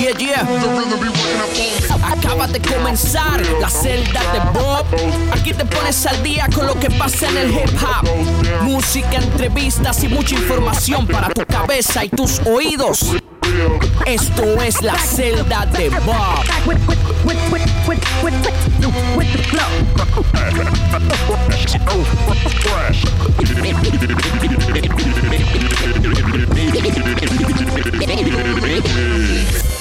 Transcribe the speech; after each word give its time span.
Yeah, 0.00 0.16
yeah. 0.16 0.48
Acaba 2.02 2.46
de 2.46 2.58
comenzar 2.60 3.42
la 3.60 3.68
celda 3.68 4.22
de 4.32 4.58
Bob. 4.58 4.86
Aquí 5.30 5.52
te 5.52 5.66
pones 5.66 6.06
al 6.06 6.22
día 6.22 6.48
con 6.54 6.66
lo 6.66 6.74
que 6.80 6.88
pasa 6.90 7.28
en 7.28 7.36
el 7.36 7.50
hip 7.50 7.68
hop. 7.82 8.08
Música, 8.62 9.18
entrevistas 9.18 10.02
y 10.02 10.08
mucha 10.08 10.36
información 10.36 11.06
para 11.06 11.28
tu 11.28 11.44
cabeza 11.44 12.02
y 12.02 12.08
tus 12.08 12.40
oídos. 12.46 13.14
Esto 14.06 14.62
es 14.62 14.80
la 14.80 14.96
celda 14.96 15.66
de 15.66 15.90
Bob. 15.90 16.44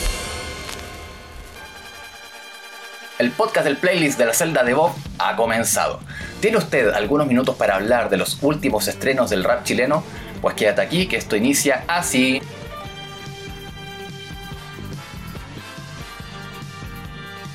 El 3.19 3.31
podcast 3.31 3.65
del 3.65 3.75
playlist 3.75 4.17
de 4.17 4.25
la 4.25 4.33
celda 4.33 4.63
de 4.63 4.73
Bob 4.73 4.93
ha 5.17 5.35
comenzado. 5.35 5.99
¿Tiene 6.39 6.55
usted 6.55 6.93
algunos 6.93 7.27
minutos 7.27 7.57
para 7.57 7.75
hablar 7.75 8.09
de 8.09 8.15
los 8.15 8.41
últimos 8.41 8.87
estrenos 8.87 9.29
del 9.29 9.43
rap 9.43 9.65
chileno? 9.65 10.05
Pues 10.41 10.55
quédate 10.55 10.79
aquí 10.79 11.05
que 11.05 11.17
esto 11.17 11.35
inicia 11.35 11.83
así. 11.89 12.41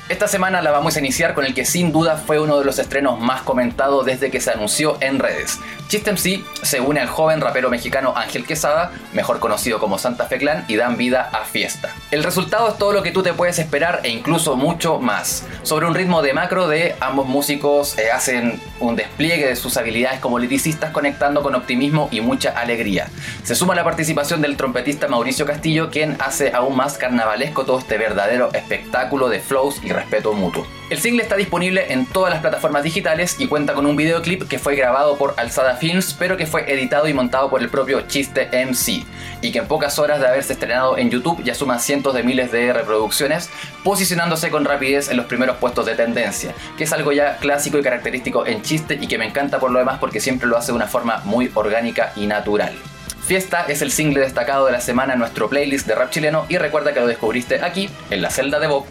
Esta 0.07 0.27
semana 0.27 0.61
la 0.61 0.69
vamos 0.69 0.97
a 0.97 0.99
iniciar 0.99 1.33
con 1.33 1.45
el 1.45 1.55
que 1.55 1.65
sin 1.65 1.91
duda 1.91 2.17
fue 2.17 2.39
uno 2.39 2.59
de 2.59 2.65
los 2.65 2.77
estrenos 2.77 3.19
más 3.19 3.41
comentados 3.41 4.05
desde 4.05 4.29
que 4.29 4.39
se 4.39 4.51
anunció 4.51 4.99
en 5.01 5.17
redes. 5.17 5.57
Chiste 5.87 6.11
MC 6.11 6.43
se 6.63 6.81
une 6.81 6.99
al 6.99 7.07
joven 7.07 7.41
rapero 7.41 7.69
mexicano 7.69 8.13
Ángel 8.15 8.43
Quesada, 8.43 8.91
mejor 9.13 9.39
conocido 9.39 9.79
como 9.79 9.99
Santa 9.99 10.25
Fe 10.25 10.39
Clan, 10.39 10.65
y 10.67 10.77
dan 10.77 10.97
vida 10.97 11.29
a 11.31 11.45
Fiesta. 11.45 11.93
El 12.09 12.23
resultado 12.23 12.69
es 12.69 12.77
todo 12.79 12.91
lo 12.91 13.03
que 13.03 13.11
tú 13.11 13.21
te 13.21 13.33
puedes 13.33 13.59
esperar 13.59 13.99
e 14.03 14.09
incluso 14.09 14.55
mucho 14.55 14.99
más. 14.99 15.45
Sobre 15.61 15.85
un 15.85 15.93
ritmo 15.93 16.23
de 16.23 16.33
macro 16.33 16.67
de 16.67 16.95
ambos 16.99 17.27
músicos 17.27 17.97
eh, 17.99 18.09
hacen 18.11 18.59
un 18.79 18.95
despliegue 18.95 19.45
de 19.45 19.55
sus 19.55 19.77
habilidades 19.77 20.19
como 20.19 20.39
liricistas 20.39 20.91
conectando 20.91 21.43
con 21.43 21.53
optimismo 21.53 22.09
y 22.11 22.21
mucha 22.21 22.49
alegría. 22.49 23.07
Se 23.43 23.53
suma 23.53 23.75
la 23.75 23.83
participación 23.83 24.41
del 24.41 24.57
trompetista 24.57 25.07
Mauricio 25.07 25.45
Castillo, 25.45 25.91
quien 25.91 26.17
hace 26.19 26.51
aún 26.51 26.75
más 26.75 26.97
carnavalesco 26.97 27.63
todo 27.63 27.77
este 27.77 27.99
verdadero 27.99 28.49
espectáculo 28.53 29.29
de 29.29 29.39
flows 29.39 29.81
y 29.83 29.89
respeto 29.89 30.33
mutuo. 30.33 30.65
El 30.87 30.99
single 30.99 31.23
está 31.23 31.35
disponible 31.35 31.91
en 31.91 32.05
todas 32.05 32.31
las 32.31 32.41
plataformas 32.41 32.83
digitales 32.83 33.37
y 33.39 33.47
cuenta 33.47 33.73
con 33.73 33.87
un 33.87 33.95
videoclip 33.95 34.47
que 34.47 34.59
fue 34.59 34.75
grabado 34.75 35.17
por 35.17 35.33
Alzada 35.37 35.77
Films, 35.77 36.15
pero 36.17 36.37
que 36.37 36.45
fue 36.45 36.71
editado 36.71 37.07
y 37.07 37.13
montado 37.13 37.49
por 37.49 37.63
el 37.63 37.69
propio 37.69 38.01
Chiste 38.01 38.49
MC, 38.51 39.03
y 39.41 39.51
que 39.51 39.57
en 39.57 39.67
pocas 39.67 39.97
horas 39.97 40.19
de 40.19 40.27
haberse 40.27 40.53
estrenado 40.53 40.95
en 40.99 41.09
YouTube 41.09 41.43
ya 41.43 41.55
suma 41.55 41.79
cientos 41.79 42.13
de 42.13 42.21
miles 42.21 42.51
de 42.51 42.71
reproducciones, 42.71 43.49
posicionándose 43.83 44.51
con 44.51 44.63
rapidez 44.63 45.09
en 45.09 45.17
los 45.17 45.25
primeros 45.25 45.57
puestos 45.57 45.87
de 45.87 45.95
tendencia, 45.95 46.53
que 46.77 46.83
es 46.83 46.93
algo 46.93 47.11
ya 47.11 47.37
clásico 47.37 47.79
y 47.79 47.81
característico 47.81 48.45
en 48.45 48.61
Chiste 48.61 48.99
y 49.01 49.07
que 49.07 49.17
me 49.17 49.25
encanta 49.25 49.59
por 49.59 49.71
lo 49.71 49.79
demás 49.79 49.97
porque 49.99 50.19
siempre 50.19 50.47
lo 50.47 50.55
hace 50.55 50.71
de 50.71 50.75
una 50.75 50.87
forma 50.87 51.19
muy 51.25 51.49
orgánica 51.55 52.13
y 52.15 52.27
natural. 52.27 52.75
Fiesta 53.23 53.65
es 53.67 53.81
el 53.81 53.91
single 53.91 54.19
destacado 54.19 54.67
de 54.67 54.73
la 54.73 54.81
semana 54.81 55.13
en 55.13 55.19
nuestro 55.19 55.49
playlist 55.49 55.87
de 55.87 55.95
rap 55.95 56.11
chileno 56.11 56.45
y 56.47 56.59
recuerda 56.59 56.93
que 56.93 56.99
lo 56.99 57.07
descubriste 57.07 57.59
aquí, 57.63 57.89
en 58.11 58.21
la 58.21 58.29
celda 58.29 58.59
de 58.59 58.67
Bob. 58.67 58.85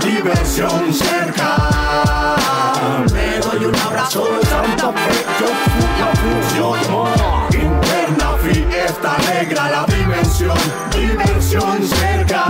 Diversión 0.00 0.92
cerca. 0.94 1.56
Me 3.12 3.38
doy 3.40 3.66
un 3.66 3.76
abrazo 3.76 4.24
de 4.24 4.46
Santa 4.46 4.90
Fe, 4.90 5.26
yo 5.38 5.46
fui 5.74 5.90
la 6.00 6.10
función. 6.22 6.78
Interna 7.52 8.38
fiesta 8.42 9.16
alegra 9.16 9.70
la 9.70 9.84
dimensión, 9.84 10.56
diversión 10.90 11.86
cerca. 11.86 12.44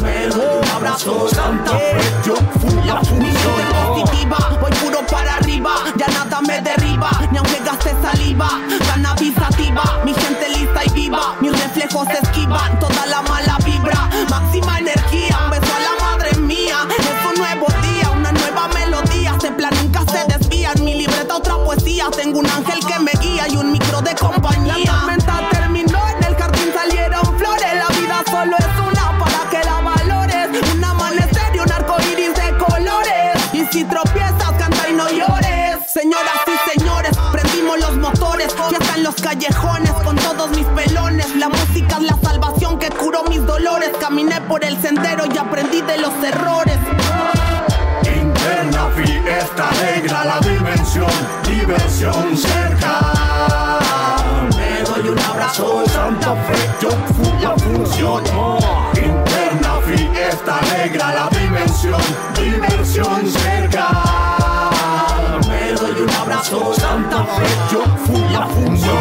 Me 0.00 0.28
doy 0.28 0.58
un 0.62 0.70
abrazo 0.76 1.24
de 1.24 1.34
Santa 1.34 1.72
Fe, 1.72 2.00
yo 2.24 2.36
fui 2.60 2.80
la 2.86 3.00
función. 3.02 3.96
positiva, 3.96 4.58
voy 4.60 4.70
puro 4.70 5.04
para 5.10 5.34
arriba, 5.34 5.74
ya 5.96 6.06
nada 6.06 6.40
me 6.42 6.60
derriba, 6.60 7.10
ni 7.32 7.38
aunque 7.38 7.58
gaste 7.64 7.96
saliva, 8.00 8.48
tan 8.86 9.04
avisativa, 9.04 10.02
mi 10.04 10.14
gente 10.14 10.48
lista 10.50 10.84
y 10.84 10.90
viva, 10.90 11.34
mis 11.40 11.50
reflejos 11.50 12.06
esquivan 12.22 12.78
toda 12.78 13.06
la 13.06 13.22
callejones 39.42 39.92
con 40.04 40.16
todos 40.16 40.50
mis 40.50 40.66
pelones. 40.66 41.34
La 41.36 41.48
música 41.48 41.96
es 41.96 42.02
la 42.02 42.16
salvación 42.22 42.78
que 42.78 42.88
curó 42.90 43.24
mis 43.24 43.44
dolores. 43.44 43.90
Caminé 44.00 44.40
por 44.42 44.64
el 44.64 44.80
sendero 44.80 45.24
y 45.32 45.36
aprendí 45.36 45.80
de 45.82 45.98
los 45.98 46.12
errores. 46.22 46.78
Interna 48.04 48.88
fiesta 48.94 49.68
alegra 49.70 50.24
la 50.24 50.40
dimensión, 50.40 51.10
diversión 51.44 52.36
cerca. 52.36 53.00
Me 54.56 54.82
doy 54.84 55.08
un 55.08 55.18
abrazo 55.18 55.84
Santa 55.86 56.34
Fe, 56.46 56.70
yo 56.80 56.90
fui 57.16 57.42
la 57.42 57.56
función. 57.56 58.22
Interna 58.94 59.80
fiesta 59.86 60.58
alegra 60.58 61.14
la 61.14 61.28
dimensión, 61.38 62.00
diversión 62.36 63.26
cerca. 63.26 64.01
De 66.42 66.74
Santa 66.74 67.24
Fe, 67.24 67.46
yo 67.70 67.84
fui 68.04 68.20
la 68.32 68.46
función. 68.46 68.96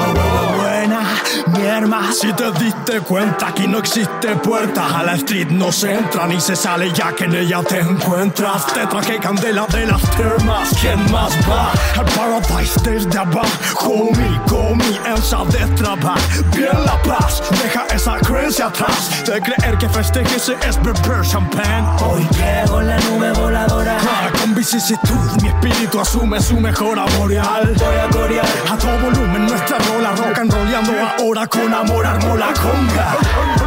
buena, 0.57 1.02
mi 1.47 1.66
hermana. 1.66 2.13
Si 2.13 2.31
te 2.34 2.52
diste 2.52 3.02
cuenta, 3.02 3.47
aquí 3.47 3.68
no 3.68 3.79
existe 3.79 4.35
puerta. 4.35 5.00
A 5.00 5.03
la 5.03 5.16
street 5.16 5.47
no 5.50 5.72
se 5.72 5.91
entra 5.91 6.28
ni 6.28 6.40
se 6.40 6.56
sale, 6.56 6.91
ya 6.94 7.13
que 7.13 7.24
en 7.24 7.35
ella 7.35 7.63
te 7.63 7.80
encuentras. 7.80 8.68
Te 8.68 8.85
traje 8.85 9.18
candela 9.18 9.66
de 9.68 9.88
las 9.88 10.01
termas. 10.12 10.69
¿Quién 10.80 11.00
más 11.12 11.35
va 11.50 11.72
al 11.97 12.06
paradise 12.06 12.80
desde 12.84 13.18
abajo? 13.18 14.12
Mi 14.16 14.38
comienza 14.47 15.40
a 15.40 15.46
destrabar. 15.46 16.19
Bien 16.56 16.85
la 16.85 17.01
paz, 17.01 17.41
deja 17.63 17.88
esa 17.88 18.19
creencia 18.51 18.66
atrás. 18.67 19.24
De 19.25 19.42
creer 19.42 19.77
que 19.77 19.88
festejarse 19.88 20.56
es 20.68 20.81
beber 20.81 21.21
champán. 21.24 21.86
Hoy 22.03 22.27
llego 22.31 22.81
la 22.81 22.98
nube 23.00 23.31
voladora. 23.33 23.98
con 24.39 24.56
vicisitud, 24.56 25.42
mi 25.42 25.48
espíritu 25.48 26.00
asume 26.00 26.42
su 26.42 26.59
mejora 26.59 27.06
boreal. 27.18 27.74
Voy 27.75 27.95
a 27.95 28.09
corear 28.09 28.45
a 28.69 28.77
todo 28.77 28.98
volumen 29.00 29.45
nuestra 29.45 29.77
rola, 29.80 30.12
rock 30.15 30.39
and 30.39 30.53
rollando 30.53 30.92
ahora 31.18 31.48
con 31.48 31.74
amor 31.74 32.06
armo 32.06 32.36
la 32.36 32.53
conga. 32.53 33.18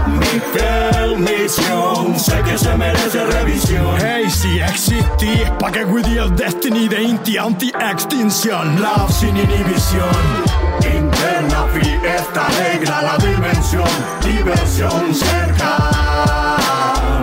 Mi 0.07 0.41
fiel 0.53 1.19
misión, 1.19 2.19
sé 2.19 2.43
que 2.43 2.59
se 2.59 2.77
merece 2.77 3.25
revisión. 3.25 3.97
Hey, 3.99 4.29
si 4.29 4.61
existí, 4.61 5.43
pa' 5.59 5.71
que 5.71 5.85
cuide 5.85 6.19
el 6.19 6.35
destiny 6.37 6.89
de 6.89 7.03
Inti 7.03 7.39
anti-extinción. 7.39 8.81
Love 8.81 9.11
sin 9.13 9.37
inhibición. 9.37 10.64
Interna 10.81 11.67
fiesta 11.73 12.47
alegra 12.47 13.03
la 13.03 13.17
dimensión, 13.19 13.89
diversión 14.23 15.15
cerca. 15.15 15.77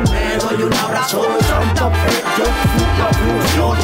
Me 0.10 0.38
doy 0.38 0.64
un 0.64 0.74
abrazo 0.74 1.26
Santa 1.42 1.90
Fe, 1.90 2.24
yo 2.38 2.46
fui 2.72 2.90
la 3.00 3.10
función. 3.20 3.78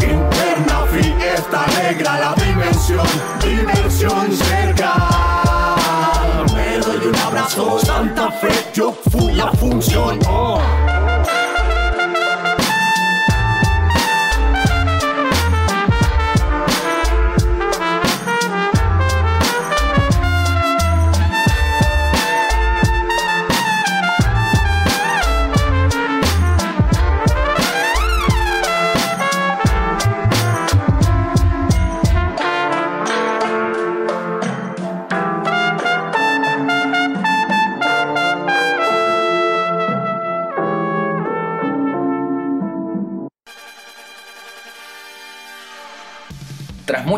Interna 0.00 0.86
fiesta 0.90 1.64
alegra 1.64 2.20
la 2.20 2.34
dimensión, 2.34 3.06
diversión 3.40 4.32
cerca. 4.32 4.94
Me 6.54 6.78
doy 6.78 7.06
un 7.06 7.16
abrazo. 7.16 7.78
Santa 7.78 8.30
Fe, 8.30 8.70
yo 8.72 8.92
fui 9.10 9.32
la 9.32 9.50
función. 9.52 10.18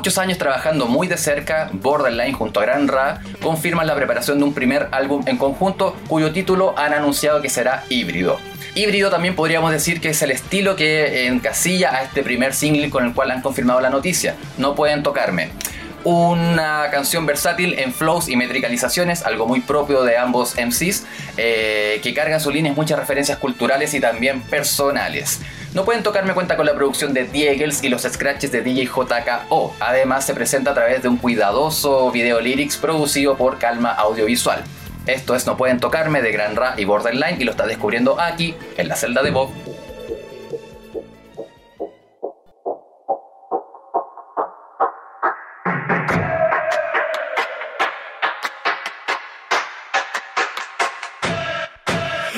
Muchos 0.05 0.19
años 0.19 0.37
trabajando 0.37 0.87
muy 0.87 1.09
de 1.09 1.17
cerca, 1.17 1.71
Borderline 1.73 2.35
junto 2.35 2.61
a 2.61 2.65
Gran 2.65 2.89
Ra 2.89 3.23
confirman 3.41 3.87
la 3.87 3.95
preparación 3.95 4.37
de 4.37 4.45
un 4.45 4.53
primer 4.53 4.89
álbum 4.91 5.23
en 5.25 5.39
conjunto 5.39 5.97
cuyo 6.09 6.31
título 6.31 6.75
han 6.77 6.93
anunciado 6.93 7.41
que 7.41 7.49
será 7.49 7.85
híbrido. 7.89 8.39
Híbrido 8.75 9.09
también 9.09 9.35
podríamos 9.35 9.73
decir 9.73 10.03
que 10.03 10.11
es 10.11 10.21
el 10.21 10.31
estilo 10.31 10.77
que 10.77 11.27
encasilla 11.27 11.97
a 11.97 12.03
este 12.03 12.23
primer 12.23 12.53
single 12.53 12.91
con 12.91 13.07
el 13.07 13.15
cual 13.15 13.31
han 13.31 13.41
confirmado 13.41 13.81
la 13.81 13.89
noticia. 13.89 14.35
No 14.59 14.75
pueden 14.75 15.03
tocarme 15.03 15.49
una 16.05 16.91
canción 16.91 17.25
versátil 17.25 17.79
en 17.79 17.95
flows 17.95 18.29
y 18.29 18.37
metricalizaciones, 18.37 19.25
algo 19.25 19.47
muy 19.47 19.61
propio 19.61 20.03
de 20.03 20.19
ambos 20.19 20.55
MCs, 20.59 21.07
eh, 21.39 21.99
que 22.03 22.13
carga 22.13 22.35
en 22.35 22.41
sus 22.41 22.53
líneas 22.53 22.77
muchas 22.77 22.99
referencias 22.99 23.39
culturales 23.39 23.95
y 23.95 24.01
también 24.01 24.43
personales. 24.43 25.41
No 25.75 25.85
pueden 25.85 26.05
tocarme 26.05 26.35
cuenta 26.35 26.57
con 26.57 26.67
la 26.67 26.75
producción 26.75 27.13
de 27.13 27.25
Diegels 27.25 27.83
y 27.83 27.89
los 27.89 28.03
scratches 28.03 28.53
de 28.53 28.63
DJ 28.63 28.85
JKO. 28.85 29.75
Además, 29.81 30.25
se 30.25 30.33
presenta 30.33 30.71
a 30.71 30.75
través 30.75 31.03
de 31.03 31.09
un 31.09 31.17
cuidadoso 31.17 32.13
video 32.13 32.41
lyrics 32.41 32.77
producido 32.77 33.37
por 33.37 33.59
Calma 33.59 33.91
Audiovisual. 33.91 34.63
Esto 35.09 35.35
es 35.35 35.49
No 35.49 35.57
Pueden 35.57 35.81
Tocarme 35.81 36.23
de 36.23 36.31
Gran 36.31 36.55
Ra 36.55 36.75
y 36.77 36.85
Borderline 36.85 37.41
y 37.41 37.45
lo 37.45 37.51
está 37.51 37.67
descubriendo 37.67 38.21
aquí, 38.21 38.55
en 38.77 38.87
la 38.87 38.95
celda 38.95 39.25
de 39.25 39.33
Bob, 39.33 39.51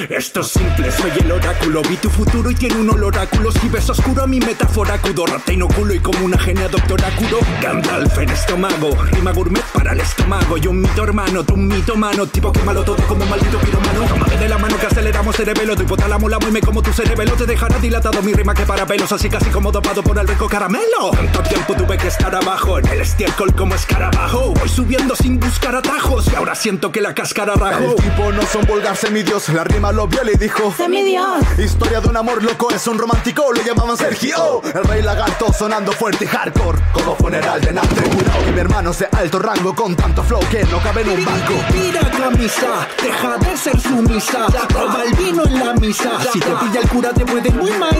Esto 0.08 0.40
es 0.40 0.48
simple, 0.48 0.90
soy 0.92 1.10
el 1.18 1.32
oráculo. 1.32 1.82
Vi 1.82 1.96
tu 1.96 2.08
futuro 2.08 2.48
y 2.50 2.54
tiene 2.54 2.76
un 2.76 2.90
oráculo. 2.90 3.50
Si 3.50 3.68
ves 3.68 3.90
oscuro 3.90 4.22
a 4.22 4.26
mi 4.26 4.38
metáfora 4.38 4.94
acudo. 4.94 5.26
Rata 5.26 5.52
inoculo 5.52 5.94
y 5.94 5.98
como 5.98 6.24
una 6.24 6.38
genia 6.38 6.68
doctoráculo. 6.68 7.38
Gandalf 7.60 8.16
en 8.18 8.30
estómago. 8.30 8.96
Rima 9.10 9.32
gourmet 9.32 9.64
para 9.72 9.92
el 9.92 10.00
estómago. 10.00 10.58
Yo 10.58 10.70
un 10.70 10.82
mito 10.82 11.02
hermano, 11.02 11.42
tú 11.44 11.54
un 11.54 11.66
mito 11.66 11.96
mano. 11.96 12.26
Tipo 12.26 12.52
que 12.52 12.62
malo 12.62 12.84
todo 12.84 12.96
como 13.08 13.24
un 13.24 13.30
maldito 13.30 13.58
piromano. 13.58 14.04
Tómame 14.06 14.36
de 14.36 14.48
la 14.48 14.58
mano 14.58 14.78
que 14.78 14.86
aceleramos 14.86 15.34
cerebelo. 15.34 15.74
Tu 15.74 15.82
hipotálamo 15.82 16.28
la 16.28 16.38
me 16.38 16.60
como 16.60 16.82
tu 16.82 16.92
cerebelo. 16.92 17.32
Te 17.32 17.46
dejará 17.46 17.78
dilatado 17.78 18.22
mi 18.22 18.32
rima 18.32 18.54
que 18.54 18.64
para 18.64 18.86
pelos. 18.86 19.10
Así 19.10 19.28
casi 19.28 19.50
como 19.50 19.72
dopado 19.72 20.04
por 20.04 20.18
el 20.18 20.28
rico 20.28 20.48
caramelo. 20.48 21.10
Tanto 21.12 21.42
tiempo 21.42 21.74
tuve 21.74 21.98
que 21.98 22.08
estar 22.08 22.32
abajo. 22.32 22.78
En 22.78 22.86
el 22.86 23.00
estiércol 23.00 23.54
como 23.56 23.74
escarabajo. 23.74 24.54
Voy 24.54 24.68
subiendo 24.68 25.16
sin 25.16 25.40
buscar 25.40 25.74
atajos. 25.74 26.28
Y 26.32 26.36
ahora 26.36 26.54
siento 26.54 26.92
que 26.92 27.00
la 27.00 27.12
cáscara 27.12 27.54
rajo. 27.54 27.96
El 27.96 27.96
tipo 27.96 28.30
no 28.30 28.42
son 28.42 28.64
vulgar 28.66 28.96
semidios. 28.96 29.48
La 29.48 29.64
rima 29.64 29.92
lo 29.96 30.06
vio 30.06 30.20
y 30.30 30.36
dijo 30.36 30.72
Semidios. 30.76 31.58
Historia 31.58 32.00
de 32.00 32.08
un 32.08 32.16
amor 32.18 32.42
loco 32.42 32.70
es 32.70 32.86
un 32.86 32.98
romántico 32.98 33.50
Lo 33.52 33.62
llamaban 33.62 33.96
Sergio. 33.96 34.60
El 34.62 34.84
rey 34.84 35.02
lagarto 35.02 35.52
sonando 35.52 35.90
fuerte 35.92 36.26
y 36.26 36.28
hardcore 36.28 36.78
Como 36.92 37.16
funeral 37.16 37.60
de 37.62 37.72
Nate 37.72 38.02
Y 38.46 38.52
mi 38.52 38.60
hermano 38.60 38.92
de 38.92 39.08
alto 39.12 39.38
rango 39.38 39.74
Con 39.74 39.96
tanto 39.96 40.22
flow 40.22 40.40
que 40.50 40.64
no 40.64 40.78
cabe 40.80 41.00
en 41.00 41.08
un 41.08 41.24
banco. 41.24 41.54
Tira 41.72 42.10
camisa, 42.10 42.86
deja 43.02 43.38
de 43.38 43.56
ser 43.56 43.80
sumisa. 43.80 44.46
Roba 44.68 45.02
el 45.04 45.14
vino 45.14 45.44
en 45.46 45.58
la 45.58 45.72
misa. 45.74 46.20
Si 46.30 46.40
te 46.40 46.50
pilla 46.50 46.80
el 46.80 46.88
cura 46.88 47.12
te 47.14 47.24
puede 47.24 47.50
muy 47.50 47.70
mal 47.72 47.96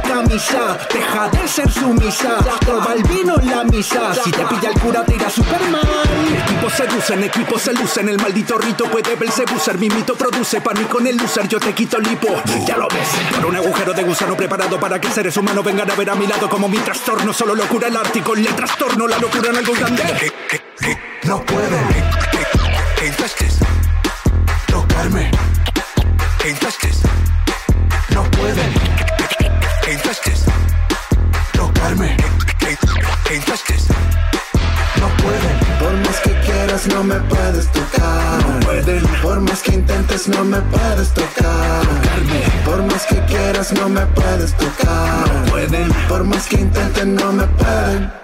Camisa, 0.00 0.78
deja 0.92 1.28
de 1.28 1.48
ser 1.48 1.70
sumisa. 1.70 2.38
Roba 2.66 2.94
el 2.94 3.02
vino 3.04 3.38
en 3.40 3.50
la 3.50 3.64
misa. 3.64 4.14
Si 4.14 4.30
te 4.30 4.44
pilla 4.46 4.70
el 4.70 4.80
cura 4.80 5.04
te 5.04 5.14
irá 5.14 5.28
super 5.28 5.60
mal. 5.70 5.82
Equipos 6.44 6.72
seducen, 6.72 7.22
equipos 7.24 7.62
se 7.62 7.72
lucen. 7.72 8.08
El 8.08 8.18
maldito 8.18 8.56
rito 8.58 8.84
puede 8.84 9.14
verse 9.16 9.44
buser 9.44 9.78
Mi 9.78 9.88
mito 9.90 10.14
produce 10.14 10.60
pánico 10.60 11.00
en 11.00 11.08
el 11.08 11.16
loser. 11.16 11.48
Yo 11.48 11.60
te 11.60 11.72
quito 11.72 11.98
el 11.98 12.04
lipo, 12.04 12.28
ya 12.66 12.76
lo 12.76 12.88
ves. 12.88 13.08
Por 13.34 13.46
un 13.46 13.56
agujero 13.56 13.92
de 13.92 14.02
gusano 14.02 14.36
preparado 14.36 14.78
para 14.78 15.00
que 15.00 15.10
seres 15.10 15.36
humanos 15.36 15.64
vengan 15.64 15.90
a 15.90 15.94
ver 15.94 16.10
a 16.10 16.14
mi 16.14 16.26
lado 16.26 16.48
Como 16.48 16.68
mi 16.68 16.78
trastorno, 16.78 17.32
solo 17.32 17.54
locura 17.54 17.88
el 17.88 17.96
ártico 17.96 18.34
Le 18.34 18.52
trastorno 18.52 19.06
la 19.06 19.18
locura 19.18 19.50
en 19.50 19.56
algo 19.56 19.72
grande. 19.74 20.32
No 21.24 21.40
pueden 21.44 22.11
No 33.32 35.08
pueden 35.22 35.58
Por 35.78 35.92
más 36.06 36.20
que 36.20 36.38
quieras 36.40 36.86
no 36.88 37.02
me 37.02 37.14
puedes 37.14 37.66
tocar. 37.72 38.46
No 38.46 38.60
pueden. 38.60 39.02
Por 39.22 39.40
más 39.40 39.62
que 39.62 39.72
intentes 39.72 40.28
no 40.28 40.44
me 40.44 40.60
puedes 40.60 41.14
tocar. 41.14 41.82
Por 42.66 42.82
más 42.82 43.06
que 43.06 43.18
quieras 43.24 43.72
no 43.72 43.88
me 43.88 44.04
puedes 44.06 44.54
tocar. 44.54 45.32
No 45.32 45.50
pueden. 45.50 45.90
Por 46.08 46.24
más 46.24 46.46
que 46.46 46.56
intenten 46.56 47.14
no 47.14 47.32
me 47.32 47.46
pueden 47.46 48.21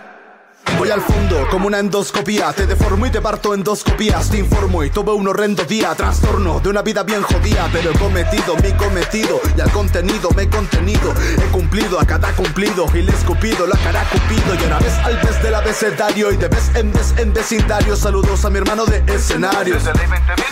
Voy 0.76 0.91
al 0.91 1.00
fondo 1.00 1.47
como 1.50 1.67
una 1.67 1.79
endoscopía. 1.79 2.53
Te 2.53 2.67
deformo 2.67 3.06
y 3.06 3.11
te 3.11 3.20
parto 3.20 3.55
en 3.55 3.62
dos 3.65 3.82
copias 3.82 4.31
Te 4.31 4.38
informo 4.38 4.85
y 4.85 4.91
tuve 4.91 5.12
un 5.12 5.29
horrendo 5.29 5.65
día. 5.65 5.94
Trastorno 5.94 6.61
de 6.61 6.69
una 6.69 6.82
vida 6.82 7.03
bien 7.03 7.23
jodida 7.23 7.69
Pero 7.73 7.91
he 7.91 7.99
cometido 7.99 8.56
mi 8.56 8.73
cometido. 8.73 9.41
Y 9.56 9.61
al 9.61 9.70
contenido 9.70 10.31
me 10.37 10.43
he 10.43 10.49
contenido. 10.50 11.15
He 11.38 11.50
cumplido 11.50 12.00
a 12.00 12.05
cada 12.05 12.32
cumplido 12.32 12.87
Y 12.94 13.03
le 13.03 13.12
he 13.12 13.15
escupido 13.15 13.67
la 13.67 13.76
cara 13.79 14.03
a 14.03 14.11
Cupido. 14.11 14.55
Y 14.55 14.65
ahora 14.65 14.79
ves 14.81 14.94
al 15.05 15.17
vez 15.17 15.43
del 15.43 15.55
abecedario 15.55 16.32
Y 16.32 16.37
de 16.37 16.49
vez 16.49 16.71
en 16.75 16.93
vez 16.93 17.14
en 17.17 17.32
vecindario. 17.32 17.97
Saludos 17.97 18.44
a 18.44 18.50
mi 18.50 18.59
hermano 18.59 18.85
de 18.85 19.03
escenario. 19.12 19.79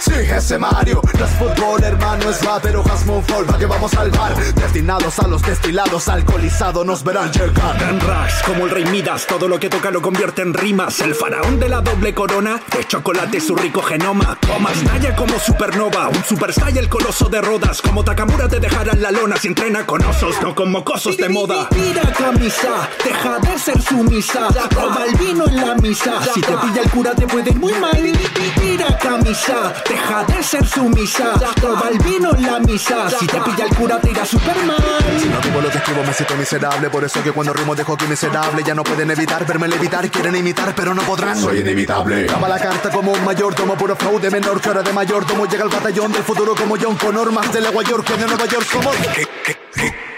Sí, 0.01 0.15
ese 0.15 0.59
Mario. 0.59 1.03
No 1.19 1.25
es 1.25 1.31
fútbol 1.33 1.83
hermano, 1.85 2.31
es 2.31 2.41
pero 2.63 2.83
Hasmon 2.83 3.23
Fall 3.25 3.51
Va 3.51 3.59
que 3.59 3.67
vamos 3.67 3.95
al 3.95 4.11
bar. 4.11 4.37
Destinados 4.55 5.19
a 5.19 5.27
los 5.27 5.43
destilados 5.43 6.09
Alcoholizados 6.09 6.87
nos 6.87 7.03
verán 7.03 7.33
llegar. 7.33 7.79
Gran 7.79 8.01
Rax, 8.01 8.43
como 8.45 8.65
el 8.65 8.71
rey 8.71 8.85
Midas, 8.87 9.27
todo 9.27 9.49
lo 9.49 9.59
que 9.59 9.69
toca 9.69 9.91
lo 9.91 10.01
convierte 10.07 10.43
en 10.43 10.55
rimas. 10.55 11.01
El 11.01 11.17
faraón 11.17 11.59
de 11.59 11.69
la 11.69 11.81
doble 11.81 12.15
corona, 12.15 12.61
de 12.71 12.87
chocolate 12.87 13.41
su 13.41 13.57
rico 13.57 13.83
genoma. 13.83 14.39
Thomas 14.41 14.81
Naya 14.85 15.17
como 15.17 15.37
supernova, 15.41 16.07
un 16.07 16.23
super 16.23 16.55
el 16.77 16.89
coloso 16.89 17.29
de 17.29 17.41
rodas. 17.41 17.83
Como 17.83 18.05
Takamura 18.05 18.47
te 18.47 18.61
dejará 18.61 18.93
en 18.93 19.03
la 19.03 19.11
lona 19.11 19.37
si 19.37 19.49
entrena 19.49 19.85
con 19.85 20.05
osos, 20.05 20.41
no 20.41 20.55
con 20.55 20.71
mocosos 20.71 21.17
de 21.17 21.29
moda. 21.29 21.69
Tira 21.71 22.13
camisa, 22.13 22.89
deja 23.05 23.39
de 23.41 23.59
ser 23.59 23.83
sumisa. 23.83 24.49
Roba 24.71 25.07
el 25.09 25.17
vino 25.17 25.45
en 25.49 25.57
la 25.57 25.75
misa. 25.75 26.23
Si 26.33 26.41
te 26.41 26.57
pilla 26.57 26.83
el 26.85 26.91
cura 26.91 27.11
te 27.13 27.27
puede 27.27 27.51
ir 27.51 27.59
muy 27.59 27.73
mal. 27.73 28.13
Tira 28.61 28.99
camisa, 28.99 29.75
deja 29.89 30.23
de 30.23 30.41
ser 30.41 30.65
sumisa. 30.69 31.33
Roba 31.61 31.89
el 31.91 31.99
vino 31.99 32.31
en 32.33 32.43
la 32.47 32.61
misa. 32.61 33.11
Si 33.11 33.27
te 33.27 33.41
pilla 33.41 33.65
el 33.65 33.75
cura 33.75 34.01
te 34.01 34.13
irá 34.13 34.25
super 34.25 34.57
mal. 34.65 34.77
Si 35.21 35.29
no 35.29 35.41
vivo 35.41 35.61
lo 35.61 35.69
que 35.69 35.79
escribo 35.79 36.05
me 36.05 36.13
siento 36.13 36.37
miserable 36.37 36.91
Por 36.91 37.05
eso 37.05 37.23
que 37.23 37.33
cuando 37.33 37.53
rimo 37.53 37.75
dejo 37.75 37.97
que 37.97 38.07
miserable 38.07 38.63
Ya 38.63 38.75
no 38.75 38.85
pueden 38.85 39.11
evitar 39.11 39.47
verme 39.47 39.67
levitar 39.67 39.96
Quieren 39.97 40.37
imitar 40.37 40.75
pero 40.75 40.95
no 40.95 41.03
podrán. 41.03 41.41
Soy 41.41 41.61
inevitable. 41.61 42.27
Daba 42.27 42.49
la 42.49 42.59
carta 42.59 42.91
como 42.91 43.13
un 43.13 43.25
mayor 43.25 43.55
Tomo 43.55 43.77
puro 43.77 43.97
flow 43.97 44.21
de 44.21 44.31
menor 44.31 44.61
que 44.61 44.69
ahora 44.69 44.83
de 44.83 44.93
mayor 44.93 45.25
Tomo 45.25 45.47
llega 45.47 45.65
el 45.65 45.71
batallón 45.71 46.13
del 46.13 46.23
futuro 46.23 46.55
como 46.55 46.77
John 46.81 46.97
Connor 46.97 47.33
Más 47.33 47.51
de 47.51 47.63
Nueva 47.63 47.83
York 47.83 48.07
que 48.07 48.17
de 48.17 48.27
Nueva 48.27 48.45
York 48.45 48.67
somos 48.71 48.95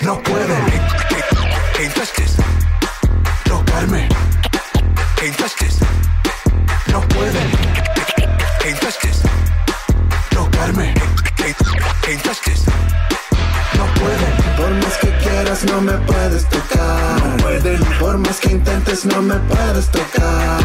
No 0.00 0.20
pueden 0.22 0.48
Tocarme. 3.44 4.08
No 6.90 7.00
pueden 7.08 7.50
Tocarme 10.30 11.07
no 15.70 15.80
me 15.80 15.92
puedes 15.92 16.48
tocar. 16.48 17.24
No 17.24 17.36
pueden 17.38 17.84
Por 18.00 18.18
más 18.18 18.40
que 18.40 18.52
intentes 18.52 19.04
no 19.04 19.22
me 19.22 19.36
puedes 19.36 19.88
tocar. 19.88 20.60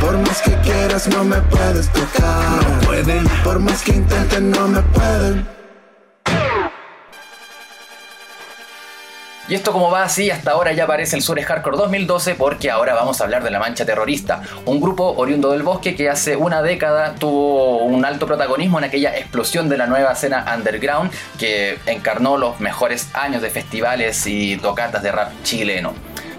Por 0.00 0.18
más 0.18 0.42
que 0.42 0.52
quieras 0.60 1.08
no 1.08 1.24
me 1.24 1.40
puedes 1.42 1.88
tocar. 1.92 2.62
No 2.62 2.86
pueden. 2.86 3.24
Por 3.44 3.58
más 3.58 3.82
que 3.82 3.92
intenten 3.92 4.50
no 4.50 4.68
me 4.68 4.82
pueden 4.82 5.55
Y 9.48 9.54
esto 9.54 9.72
como 9.72 9.92
va 9.92 10.02
así, 10.02 10.28
hasta 10.28 10.50
ahora 10.50 10.72
ya 10.72 10.84
aparece 10.84 11.14
el 11.14 11.22
Sur 11.22 11.40
Hardcore 11.40 11.76
2012 11.76 12.34
porque 12.34 12.68
ahora 12.68 12.94
vamos 12.94 13.20
a 13.20 13.24
hablar 13.24 13.44
de 13.44 13.50
La 13.52 13.60
Mancha 13.60 13.86
Terrorista, 13.86 14.42
un 14.64 14.80
grupo 14.80 15.14
oriundo 15.16 15.52
del 15.52 15.62
bosque 15.62 15.94
que 15.94 16.10
hace 16.10 16.34
una 16.34 16.62
década 16.62 17.14
tuvo 17.14 17.84
un 17.84 18.04
alto 18.04 18.26
protagonismo 18.26 18.78
en 18.78 18.84
aquella 18.84 19.16
explosión 19.16 19.68
de 19.68 19.76
la 19.76 19.86
nueva 19.86 20.12
escena 20.12 20.44
underground 20.52 21.12
que 21.38 21.78
encarnó 21.86 22.36
los 22.36 22.58
mejores 22.58 23.08
años 23.14 23.40
de 23.40 23.50
festivales 23.50 24.26
y 24.26 24.56
tocatas 24.56 25.04
de 25.04 25.12
rap 25.12 25.30
chileno. 25.44 25.94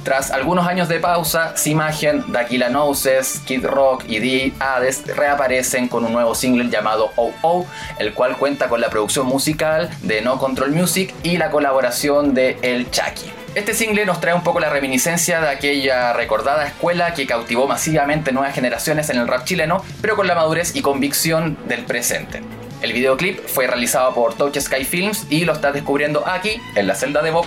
Tras 0.08 0.32
algunos 0.32 0.66
años 0.66 0.88
de 0.88 1.02
pausa, 1.02 1.58
Simagen, 1.58 2.24
Daquila 2.32 2.70
Noses, 2.70 3.42
Kid 3.46 3.66
Rock 3.66 4.06
y 4.08 4.22
The 4.22 4.54
Hades 4.58 5.06
reaparecen 5.06 5.90
con 5.90 6.06
un 6.06 6.14
nuevo 6.14 6.34
single 6.34 6.70
llamado 6.70 7.12
Oh 7.18 7.34
Oh, 7.42 7.66
el 8.00 8.14
cual 8.14 8.38
cuenta 8.38 8.70
con 8.70 8.80
la 8.80 8.90
producción 8.90 9.26
musical 9.28 9.90
de 10.04 10.22
No 10.22 10.40
Control 10.40 10.72
Music 10.72 11.14
y 11.24 11.36
la 11.36 11.52
colaboración 11.52 12.34
de 12.34 12.58
El 12.62 12.90
Chucky. 12.90 13.30
Este 13.54 13.74
single 13.74 14.06
nos 14.06 14.22
trae 14.22 14.34
un 14.34 14.44
poco 14.44 14.62
la 14.62 14.70
reminiscencia 14.70 15.42
de 15.42 15.50
aquella 15.50 16.14
recordada 16.14 16.66
escuela 16.66 17.14
que 17.14 17.28
cautivó 17.28 17.68
masivamente 17.68 18.32
nuevas 18.32 18.56
generaciones 18.56 19.10
en 19.10 19.18
el 19.18 19.28
rap 19.28 19.44
chileno, 19.44 19.84
pero 20.00 20.16
con 20.16 20.26
la 20.26 20.36
madurez 20.36 20.74
y 20.74 20.82
convicción 20.82 21.58
del 21.68 21.84
presente. 21.84 22.42
El 22.82 22.94
videoclip 22.94 23.46
fue 23.46 23.68
realizado 23.68 24.14
por 24.14 24.36
Touch 24.36 24.58
Sky 24.58 24.86
Films 24.86 25.28
y 25.30 25.44
lo 25.44 25.52
estás 25.52 25.74
descubriendo 25.74 26.26
aquí, 26.26 26.62
en 26.76 26.88
la 26.88 26.96
celda 26.96 27.22
de 27.22 27.32
Bob 27.32 27.46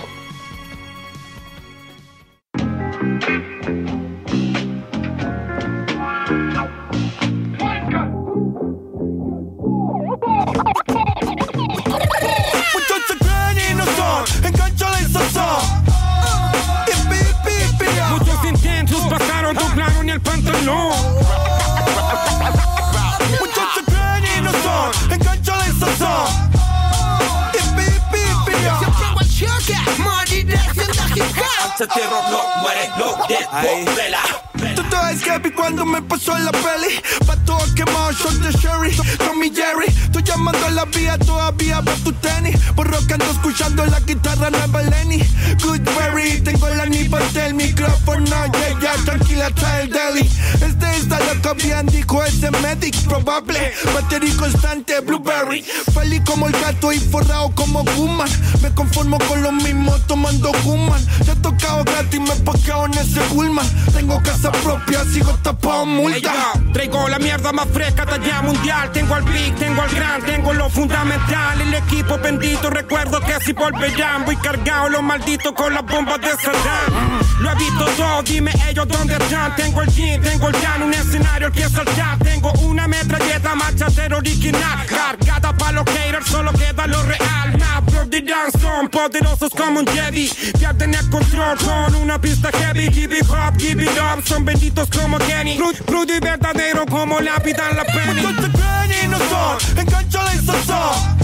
Se 31.81 31.87
terror 31.87 32.23
no 32.29 32.61
muere, 32.61 32.91
no 32.95 33.25
desvela. 33.27 34.19
Tú 34.75 34.83
te 34.83 35.31
happy 35.31 35.49
cuando 35.49 35.83
me 35.83 35.99
pasó 36.03 36.37
la 36.37 36.51
peli. 36.51 37.01
Pa' 37.25 37.35
todo 37.37 37.65
quemado, 37.73 38.11
shot 38.11 38.33
de 38.33 38.51
Sherry. 38.51 38.95
Tommy 39.17 39.49
Jerry, 39.49 39.91
tú 40.11 40.19
llamando 40.19 40.63
a 40.67 40.69
la 40.69 40.85
vía 40.85 41.17
todavía 41.17 41.81
pa' 41.81 41.95
tu 42.03 42.13
tenis. 42.13 42.55
Por 42.75 42.87
ando 42.93 43.31
escuchando 43.31 43.83
la 43.85 43.99
guitarra 44.01 44.51
nueva 44.51 44.81
Lenny. 44.83 45.23
Goodberry, 45.55 46.41
tengo 46.41 46.69
la 46.69 46.85
nipa 46.85 47.19
del 47.33 47.53
micrófono. 47.53 48.25
Yeah, 48.25 48.79
yeah, 48.79 48.95
tranquila, 49.05 49.49
trae 49.51 49.83
el 49.83 49.89
deli. 49.89 50.29
Este 50.53 50.97
está 50.97 51.19
loco, 51.19 51.55
bien 51.55 51.85
dijo 51.87 52.23
ese 52.23 52.51
medic. 52.51 52.95
Probable, 53.07 53.73
batería 53.93 54.35
constante, 54.37 54.99
blueberry. 55.01 55.63
Feliz 55.93 56.21
como 56.25 56.47
el 56.47 56.53
gato 56.53 56.91
y 56.91 56.99
forrado 56.99 57.51
como 57.55 57.83
Guman. 57.95 58.29
Me 58.61 58.73
conformo 58.73 59.17
con 59.27 59.41
lo 59.41 59.51
mismo 59.51 59.97
tomando 60.07 60.51
Guman. 60.63 61.05
Ya 61.25 61.33
he 61.33 61.35
tocado 61.37 61.83
gratis, 61.83 62.19
me 62.19 62.33
he 62.33 62.85
en 62.85 62.93
ese 62.93 63.21
Pullman. 63.31 63.67
Tengo 63.93 64.21
casa 64.23 64.51
propia, 64.51 65.03
sigo 65.05 65.33
tapado 65.43 65.85
multa. 65.85 66.33
traigo 66.73 67.07
la 67.07 67.19
mierda 67.19 67.51
más 67.51 67.67
fresca, 67.73 68.05
talla 68.05 68.41
mundial. 68.41 68.91
Tengo 68.91 69.15
al 69.15 69.23
big, 69.23 69.55
tengo 69.55 69.81
al 69.81 69.89
gran, 69.89 70.21
tengo 70.23 70.53
lo 70.53 70.69
fundamental. 70.69 71.61
El 71.61 71.73
equipo 71.73 72.17
bendito, 72.17 72.69
recuerdo 72.69 73.19
que 73.21 73.33
si 73.43 73.53
volverán, 73.53 74.25
voy 74.25 74.35
cargado 74.37 74.89
los 74.89 75.03
malditos 75.03 75.40
con 75.49 75.73
las 75.73 75.83
bombas 75.83 76.21
de 76.21 76.29
Saddam. 76.29 77.19
Lo 77.39 77.51
he 77.51 77.55
visto 77.55 77.85
todo, 77.97 78.21
dime 78.23 78.51
ellos 78.69 78.87
dónde 78.87 79.15
están. 79.15 79.55
Tengo 79.55 79.81
el 79.81 79.89
jean, 79.89 80.21
tengo 80.21 80.47
el 80.47 80.55
jan, 80.57 80.83
un 80.83 80.93
escenario 80.93 81.51
que 81.51 81.67
saltar. 81.67 82.19
Tengo 82.19 82.51
una 82.61 82.87
metralleta 82.87 83.55
machacero 83.55 84.17
original. 84.17 84.85
Cargada 84.85 85.53
para 85.57 85.71
los 85.71 85.85
haters, 85.85 86.27
solo 86.27 86.51
queda 86.53 86.85
lo 86.85 87.01
real. 87.03 87.57
Now, 87.57 88.05
the 88.09 88.21
dance 88.21 88.59
son 88.59 88.87
poderosos 88.89 89.51
como 89.51 89.79
un 89.79 89.87
Jedi. 89.87 90.29
Pierden 90.59 90.93
el 90.93 91.09
control 91.09 91.57
con 91.57 91.95
una 91.95 92.21
pista 92.21 92.51
heavy. 92.51 92.91
Give 92.91 93.17
it 93.17 93.29
up, 93.29 93.57
give 93.57 93.83
it 93.83 93.97
up, 93.97 94.23
son 94.23 94.45
benditos 94.45 94.89
como 94.89 95.17
Kenny. 95.17 95.57
Crudo 95.85 96.15
y 96.15 96.19
verdadero 96.19 96.85
como 96.85 97.19
lápida 97.19 97.69
en 97.71 97.77
la 97.77 97.85
penny. 97.85 98.21
No 99.09 99.17
son, 99.17 99.57
y 100.33 100.45
sazón. 100.45 101.21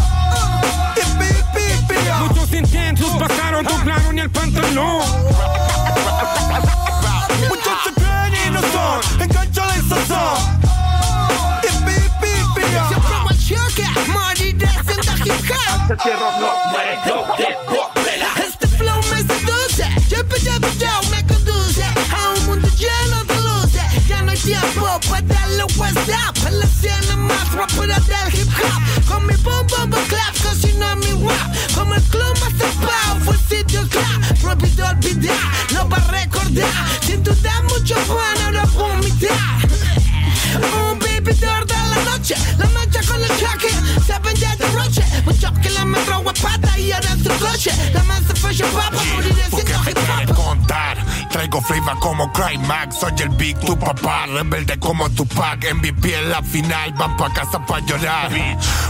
Muchos 2.20 2.54
intentos 2.54 3.10
pasaron, 3.20 3.66
doblaron 3.66 4.20
el 4.20 4.30
pantalón. 4.30 5.02
Muchos 7.50 7.74
se 7.84 7.94
creen 7.94 8.34
y 8.48 8.50
no 8.52 8.62
son, 8.62 9.02
engancha 9.22 9.64
y 9.78 9.82
sazón. 9.90 10.38
Siempre 11.62 12.64
machaca, 13.24 13.90
moriré 14.12 14.68
en 14.68 15.00
hip 15.26 15.52
hop. 15.52 15.68
Este 15.82 15.96
terror 15.98 16.34
no 16.40 16.50
muere, 16.72 16.94
no 17.06 17.97
Max, 52.68 52.98
soy 53.00 53.14
el 53.20 53.30
Big 53.30 53.60
tu 53.60 53.78
papá, 53.80 54.28
rebelde 54.28 54.78
como 54.78 55.10
Tupac, 55.10 55.66
MVP 55.74 56.16
en 56.16 56.30
la 56.30 56.44
final, 56.44 56.94
van 56.94 57.18
pa' 57.18 57.34
casa 57.34 57.66
pa' 57.66 57.80
llorar. 57.80 58.30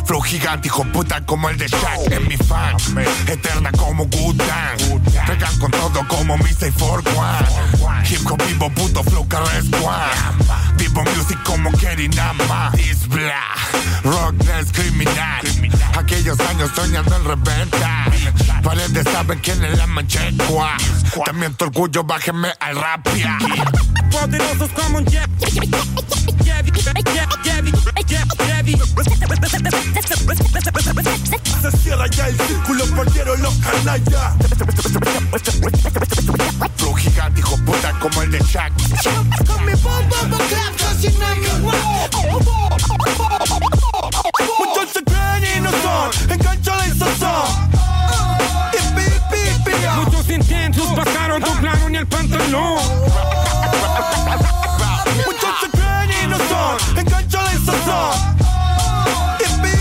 Flow 0.05 0.19
gigante, 0.21 0.67
hijo 0.67 0.83
puta 0.91 1.25
como 1.25 1.47
el 1.49 1.57
de 1.57 1.67
Shaq, 1.67 2.11
en 2.11 2.27
mi 2.27 2.35
fan, 2.35 2.75
eterna 3.27 3.71
como 3.71 4.05
Good 4.05 4.41
Pegan 5.27 5.59
con 5.59 5.71
todo 5.71 6.05
como 6.09 6.37
mi 6.37 6.49
641. 6.49 8.03
Hip 8.09 8.29
hop 8.29 8.45
vivo, 8.47 8.69
puto 8.71 9.03
flow 9.03 9.25
carres 9.29 9.65
Vivo 10.77 11.03
music 11.15 11.41
como 11.43 11.71
Kerry 11.71 12.09
Nama. 12.09 12.71
This 12.75 13.07
blah, 13.07 13.55
rock 14.03 14.35
es 14.59 14.71
criminal. 14.73 15.45
Aquellos 15.97 16.39
años 16.41 16.69
soñando 16.75 17.15
en 17.15 17.23
reventa. 17.23 18.05
Paredes 18.67 19.05
saben 19.13 19.39
quién 19.39 19.63
es 19.63 19.77
la 19.77 19.87
manchecua. 19.87 20.75
También 21.23 21.53
tu 21.53 21.63
orgullo, 21.63 22.03
bájeme 22.03 22.49
al 22.59 22.75
rap. 22.75 23.07
Poderosos 24.11 24.69
como 24.71 24.97
un 24.97 25.05
jet. 25.05 25.29
Se 31.61 31.77
cierra 31.77 32.07
ya 32.07 32.27
el 32.27 32.37
círculo, 32.37 32.85
perdieron 32.93 33.41
los 33.41 33.55
canallas. 33.55 34.35
Flow 36.75 36.93
gigante, 36.93 37.39
hijo 37.39 37.57
puta, 37.63 37.97
como 38.01 38.21
el 38.21 38.31
de 38.31 38.39
Shaq. 38.39 38.73
El 52.07 52.29
pantalón. 52.29 52.79
Muchos 55.25 55.59
se 55.61 55.69
creen 55.71 56.11
y 56.23 56.27
no 56.27 56.37
son, 56.37 56.97
engancha 56.97 57.41
la 57.41 57.51
sazón. 57.51 58.37
Siempre 59.37 59.71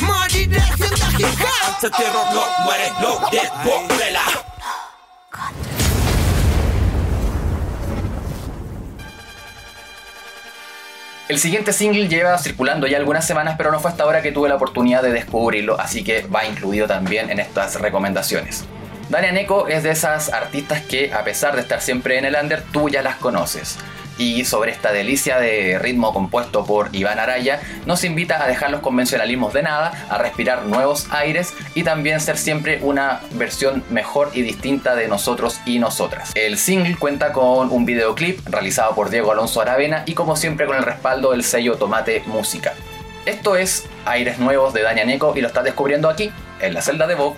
moriré 0.00 0.60
siendo 0.76 1.06
hip 1.18 1.40
hop. 1.40 1.78
Ese 1.78 1.90
terror 1.90 2.26
no 2.32 2.64
muere, 2.64 2.92
no 3.00 3.20
desvela. 3.30 4.22
El 11.26 11.38
siguiente 11.38 11.72
single 11.72 12.06
lleva 12.08 12.36
circulando 12.38 12.86
ya 12.86 12.98
algunas 12.98 13.26
semanas, 13.26 13.54
pero 13.56 13.72
no 13.72 13.80
fue 13.80 13.90
hasta 13.90 14.04
ahora 14.04 14.20
que 14.20 14.30
tuve 14.30 14.50
la 14.50 14.56
oportunidad 14.56 15.02
de 15.02 15.10
descubrirlo, 15.10 15.80
así 15.80 16.04
que 16.04 16.26
va 16.26 16.44
incluido 16.44 16.86
también 16.86 17.30
en 17.30 17.40
estas 17.40 17.80
recomendaciones. 17.80 18.66
Dania 19.08 19.32
Neko 19.32 19.68
es 19.68 19.82
de 19.82 19.90
esas 19.90 20.32
artistas 20.32 20.80
que, 20.82 21.12
a 21.12 21.24
pesar 21.24 21.54
de 21.54 21.60
estar 21.60 21.80
siempre 21.80 22.18
en 22.18 22.24
el 22.24 22.36
under, 22.40 22.62
tú 22.62 22.88
ya 22.88 23.02
las 23.02 23.16
conoces. 23.16 23.78
y 24.16 24.44
sobre 24.44 24.70
esta 24.70 24.92
delicia 24.92 25.38
de 25.38 25.78
ritmo 25.78 26.12
compuesto 26.12 26.64
por 26.64 26.88
Iván 26.92 27.18
Araya, 27.18 27.60
nos 27.84 28.04
invita 28.04 28.42
a 28.42 28.46
dejar 28.46 28.70
los 28.70 28.80
convencionalismos 28.80 29.52
de 29.52 29.64
nada, 29.64 30.06
a 30.08 30.18
respirar 30.18 30.66
nuevos 30.66 31.08
aires 31.10 31.52
y 31.74 31.82
también 31.82 32.20
ser 32.20 32.38
siempre 32.38 32.78
una 32.82 33.22
versión 33.32 33.82
mejor 33.90 34.30
y 34.32 34.42
distinta 34.42 34.94
de 34.94 35.08
nosotros 35.08 35.60
y 35.66 35.78
nosotras. 35.80 36.30
El 36.34 36.58
single 36.58 36.96
cuenta 36.96 37.32
con 37.32 37.72
un 37.72 37.84
videoclip 37.84 38.46
realizado 38.46 38.94
por 38.94 39.10
Diego 39.10 39.32
Alonso 39.32 39.60
Aravena 39.60 40.04
y 40.06 40.14
como 40.14 40.36
siempre 40.36 40.66
con 40.66 40.76
el 40.76 40.84
respaldo 40.84 41.32
del 41.32 41.42
sello 41.42 41.76
Tomate 41.76 42.22
Música. 42.26 42.72
Esto 43.26 43.56
es 43.56 43.86
Aires 44.04 44.38
Nuevos 44.38 44.74
de 44.74 44.82
Dania 44.82 45.04
Neco 45.04 45.32
y 45.34 45.40
lo 45.40 45.48
estás 45.48 45.64
descubriendo 45.64 46.08
aquí, 46.08 46.30
en 46.60 46.74
la 46.74 46.82
celda 46.82 47.06
de 47.06 47.14
Bob 47.14 47.34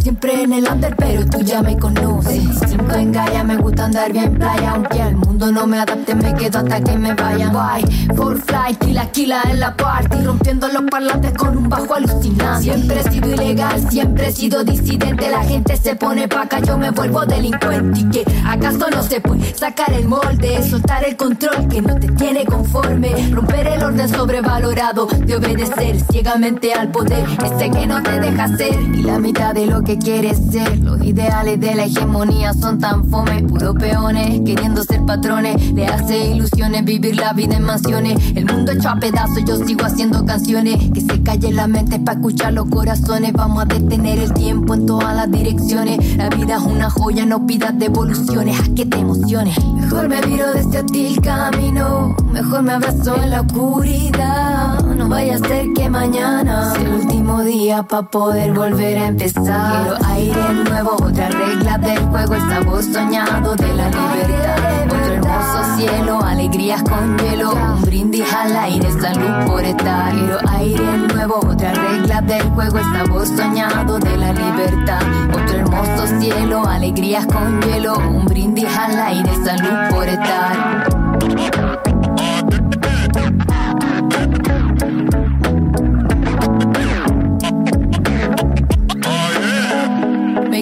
Siempre 0.00 0.44
en 0.44 0.52
el 0.52 0.68
under, 0.68 0.94
pero 0.94 1.26
tú 1.26 1.40
ya 1.40 1.60
me 1.60 1.76
conoces. 1.76 2.40
Cinco 2.68 2.94
en 2.94 3.10
Gaia, 3.10 3.42
me 3.42 3.56
gusta 3.56 3.86
andar 3.86 4.12
bien 4.12 4.38
playa. 4.38 4.70
Aunque 4.70 5.02
al 5.02 5.16
mundo 5.38 5.52
no 5.52 5.66
me 5.68 5.78
adapte, 5.78 6.16
me 6.16 6.34
quedo 6.34 6.58
hasta 6.58 6.80
que 6.80 6.98
me 6.98 7.14
vayan. 7.14 7.52
Bye, 7.52 8.16
for 8.16 8.36
flight, 8.42 8.82
la 8.86 9.06
quila 9.12 9.40
en 9.48 9.60
la 9.60 9.76
party. 9.76 10.24
Rompiendo 10.24 10.66
los 10.68 10.82
parlantes 10.90 11.32
con 11.34 11.56
un 11.56 11.68
bajo 11.68 11.94
alucinante. 11.94 12.62
Siempre 12.64 13.00
he 13.00 13.10
sido 13.10 13.34
ilegal, 13.34 13.88
siempre 13.88 14.28
he 14.28 14.32
sido 14.32 14.64
disidente. 14.64 15.30
La 15.30 15.44
gente 15.44 15.76
se 15.76 15.94
pone 15.94 16.26
pa' 16.26 16.42
acá, 16.42 16.58
yo 16.60 16.76
me 16.76 16.90
vuelvo 16.90 17.24
delincuente. 17.24 18.00
¿Y 18.00 18.08
que 18.10 18.24
acaso 18.44 18.90
no 18.90 19.02
se 19.02 19.20
puede 19.20 19.54
sacar 19.54 19.92
el 19.92 20.08
molde? 20.08 20.60
Soltar 20.68 21.04
el 21.04 21.16
control 21.16 21.68
que 21.68 21.82
no 21.82 21.94
te 21.94 22.08
tiene 22.08 22.44
conforme. 22.44 23.30
Romper 23.32 23.66
el 23.68 23.84
orden 23.84 24.08
sobrevalorado 24.08 25.06
de 25.06 25.36
obedecer 25.36 26.00
ciegamente 26.10 26.74
al 26.74 26.90
poder. 26.90 27.24
Este 27.44 27.70
que 27.70 27.86
no 27.86 28.02
te 28.02 28.18
deja 28.18 28.48
ser 28.56 28.74
y 28.74 29.02
la 29.04 29.20
mitad 29.20 29.54
de 29.54 29.66
lo 29.66 29.82
que 29.82 29.98
quieres 29.98 30.38
ser. 30.50 30.78
Los 30.78 31.00
ideales 31.04 31.60
de 31.60 31.76
la 31.76 31.84
hegemonía 31.84 32.52
son 32.54 32.80
tan 32.80 33.08
fome, 33.08 33.44
puro 33.44 33.72
peones, 33.74 34.40
queriendo 34.44 34.82
ser 34.82 35.06
Le 35.28 35.86
hace 35.86 36.30
ilusiones 36.30 36.86
vivir 36.86 37.16
la 37.16 37.34
vida 37.34 37.56
en 37.56 37.62
mansiones. 37.62 38.18
El 38.34 38.46
mundo 38.46 38.72
hecho 38.72 38.88
a 38.88 38.96
pedazos, 38.96 39.44
yo 39.46 39.56
sigo 39.56 39.84
haciendo 39.84 40.24
canciones. 40.24 40.90
Que 40.94 41.02
se 41.02 41.22
calle 41.22 41.52
la 41.52 41.66
mente 41.66 41.98
para 41.98 42.18
escuchar 42.18 42.54
los 42.54 42.66
corazones. 42.70 43.34
Vamos 43.34 43.62
a 43.62 43.66
detener 43.66 44.18
el 44.20 44.32
tiempo 44.32 44.72
en 44.72 44.86
todas 44.86 45.14
las 45.14 45.30
direcciones. 45.30 46.16
La 46.16 46.30
vida 46.30 46.56
es 46.56 46.62
una 46.62 46.88
joya, 46.88 47.26
no 47.26 47.46
pidas 47.46 47.78
devoluciones, 47.78 48.58
a 48.58 48.74
que 48.74 48.86
te 48.86 48.96
emociones. 48.96 49.54
Mejor 49.74 50.08
me 50.08 50.22
viro 50.22 50.50
desde 50.54 50.82
ti 50.84 51.06
el 51.08 51.20
camino, 51.20 52.16
mejor 52.32 52.62
me 52.62 52.72
abrazo 52.72 53.22
en 53.22 53.30
la 53.30 53.42
oscuridad. 53.42 54.87
No 54.98 55.08
vaya 55.08 55.36
a 55.36 55.38
ser 55.38 55.72
que 55.74 55.88
mañana 55.88 56.72
sea 56.72 56.82
el 56.82 56.94
último 56.94 57.42
día 57.42 57.84
para 57.84 58.02
poder 58.02 58.52
volver 58.52 58.98
a 58.98 59.06
empezar. 59.06 59.44
Quiero 59.44 59.96
aire 60.06 60.54
nuevo, 60.68 60.96
otra 61.00 61.28
regla 61.28 61.78
del 61.78 61.98
juego, 62.06 62.34
el 62.34 62.40
sabor 62.40 62.82
soñado 62.82 63.54
de 63.54 63.74
la 63.74 63.88
libertad. 63.90 64.86
Otro 64.86 65.14
hermoso 65.14 65.76
cielo, 65.76 66.20
alegrías 66.20 66.82
con 66.82 67.16
hielo, 67.16 67.52
un 67.52 67.82
brindis 67.82 68.34
al 68.34 68.56
aire, 68.56 68.90
salud 69.00 69.46
por 69.46 69.62
estar. 69.62 70.12
Quiero 70.12 70.38
aire 70.50 70.98
nuevo, 71.14 71.36
otra 71.46 71.72
regla 71.72 72.20
del 72.20 72.42
juego, 72.50 72.78
el 72.78 72.84
sabor 72.84 73.26
soñado 73.26 73.98
de 74.00 74.16
la 74.16 74.32
libertad. 74.32 75.00
Otro 75.32 75.58
hermoso 75.58 76.20
cielo, 76.20 76.66
alegrías 76.66 77.24
con 77.26 77.62
hielo, 77.62 77.98
un 77.98 78.24
brindis 78.24 78.76
al 78.76 78.98
aire, 78.98 79.30
salud 79.44 79.94
por 79.94 80.08
estar. 80.08 81.77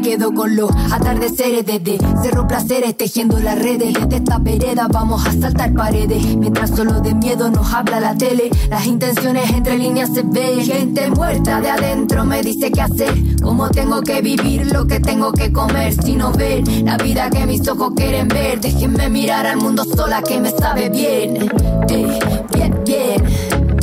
Quedo 0.01 0.33
con 0.33 0.57
los 0.57 0.71
atardeceres 0.93 1.65
desde 1.65 1.99
cerro 2.23 2.47
placeres 2.47 2.97
tejiendo 2.97 3.39
las 3.39 3.59
redes. 3.59 3.95
Desde 3.95 4.17
esta 4.17 4.39
vereda 4.39 4.89
vamos 4.91 5.27
a 5.27 5.33
saltar 5.33 5.73
paredes. 5.73 6.37
Mientras 6.37 6.71
solo 6.71 7.01
de 7.01 7.15
miedo 7.15 7.51
nos 7.51 7.73
habla 7.73 8.01
la 8.01 8.17
tele 8.17 8.51
las 8.71 8.87
intenciones 8.87 9.51
entre 9.51 9.79
líneas 9.79 10.11
se 10.13 10.23
ven 10.23 10.61
gente 10.61 11.09
muerta 11.11 11.61
de 11.61 11.71
adentro 11.71 12.25
me 12.25 12.43
dice 12.43 12.71
qué 12.71 12.81
hacer. 12.81 13.15
Cómo 13.43 13.69
tengo 13.71 14.03
que 14.03 14.21
vivir 14.21 14.73
lo 14.73 14.87
que 14.87 15.01
tengo 15.01 15.33
que 15.33 15.53
comer 15.53 15.93
si 15.93 16.15
no 16.15 16.33
ven 16.33 16.85
la 16.85 16.97
vida 16.97 17.31
que 17.31 17.47
mis 17.47 17.67
ojos 17.69 17.93
quieren 17.97 18.29
ver 18.29 18.61
déjenme 18.61 19.09
mirar 19.09 19.47
al 19.47 19.59
mundo 19.59 19.85
sola 19.85 20.23
que 20.23 20.41
me 20.41 20.51
sabe 20.51 20.89
bien. 20.89 21.49
Eh, 21.89 22.19
bien 22.53 22.83
bien 22.85 23.23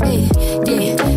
eh, 0.06 0.30
bien 0.66 1.13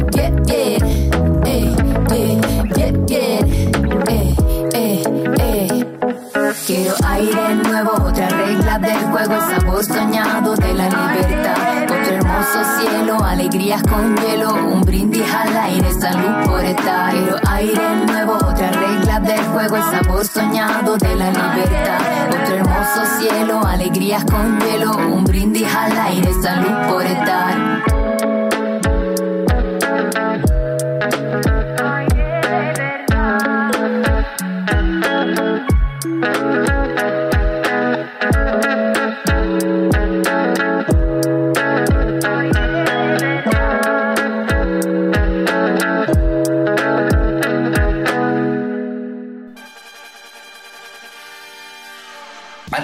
Quiero 6.67 6.97
aire 7.07 7.55
nuevo, 7.55 7.93
otra 7.93 8.29
regla 8.29 8.77
del 8.81 8.99
juego, 9.05 9.35
el 9.35 9.41
sabor 9.41 9.85
soñado 9.85 10.57
de 10.57 10.75
la 10.75 10.89
libertad. 10.89 11.85
Otro 11.85 12.17
hermoso 12.17 12.81
cielo, 12.81 13.23
alegrías 13.23 13.81
con 13.85 14.17
hielo, 14.17 14.53
un 14.53 14.81
brindis 14.81 15.33
al 15.33 15.57
aire, 15.57 15.93
salud 15.93 16.45
por 16.45 16.65
estar. 16.65 17.13
Quiero 17.13 17.37
aire 17.49 17.97
nuevo, 18.07 18.33
otra 18.35 18.73
regla 18.73 19.21
del 19.21 19.45
juego, 19.45 19.77
el 19.77 19.83
sabor 19.85 20.27
soñado 20.27 20.97
de 20.97 21.15
la 21.15 21.31
libertad. 21.31 22.01
Otro 22.31 22.57
hermoso 22.57 23.21
cielo, 23.21 23.65
alegrías 23.65 24.25
con 24.25 24.59
hielo, 24.59 24.91
un 24.97 25.23
brindis 25.23 25.73
al 25.73 25.97
aire, 25.97 26.33
salud 26.43 26.89
por 26.91 27.07
estar. 27.07 27.96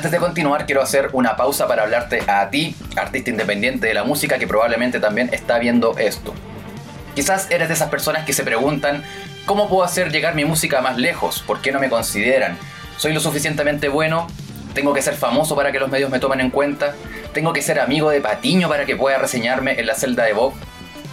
Antes 0.03 0.11
de 0.11 0.19
continuar, 0.19 0.67
quiero 0.67 0.83
hacer 0.83 1.11
una 1.13 1.37
pausa 1.37 1.69
para 1.69 1.85
hablarte 1.85 2.25
a 2.27 2.51
ti, 2.51 2.75
artista 2.97 3.31
independiente 3.31 3.87
de 3.87 3.95
la 3.95 4.03
música, 4.03 4.37
que 4.37 4.49
probablemente 4.49 4.99
también 4.99 5.31
está 5.33 5.61
viendo 5.61 5.97
esto. 5.97 6.35
Quizás 7.15 7.49
eres 7.53 7.69
de 7.69 7.75
esas 7.75 7.89
personas 7.89 8.27
que 8.27 8.33
se 8.33 8.43
preguntan, 8.43 9.05
¿cómo 9.47 9.69
puedo 9.69 9.85
hacer 9.85 10.11
llegar 10.11 10.35
mi 10.35 10.45
música 10.45 10.81
más 10.81 10.97
lejos? 10.97 11.45
¿Por 11.47 11.61
qué 11.61 11.71
no 11.71 11.79
me 11.79 11.89
consideran? 11.89 12.59
¿Soy 12.97 13.13
lo 13.13 13.21
suficientemente 13.21 13.89
bueno? 13.89 14.27
¿Tengo 14.75 14.93
que 14.93 15.03
ser 15.03 15.15
famoso 15.15 15.55
para 15.55 15.71
que 15.71 15.79
los 15.79 15.89
medios 15.89 16.11
me 16.11 16.19
tomen 16.19 16.41
en 16.41 16.51
cuenta? 16.51 16.97
¿Tengo 17.33 17.53
que 17.53 17.63
ser 17.63 17.79
amigo 17.79 18.11
de 18.11 18.21
Patiño 18.21 18.69
para 18.69 18.87
que 18.87 18.97
pueda 18.97 19.19
reseñarme 19.19 19.79
en 19.79 19.87
la 19.87 19.95
celda 19.95 20.25
de 20.25 20.33
Bob? 20.33 20.53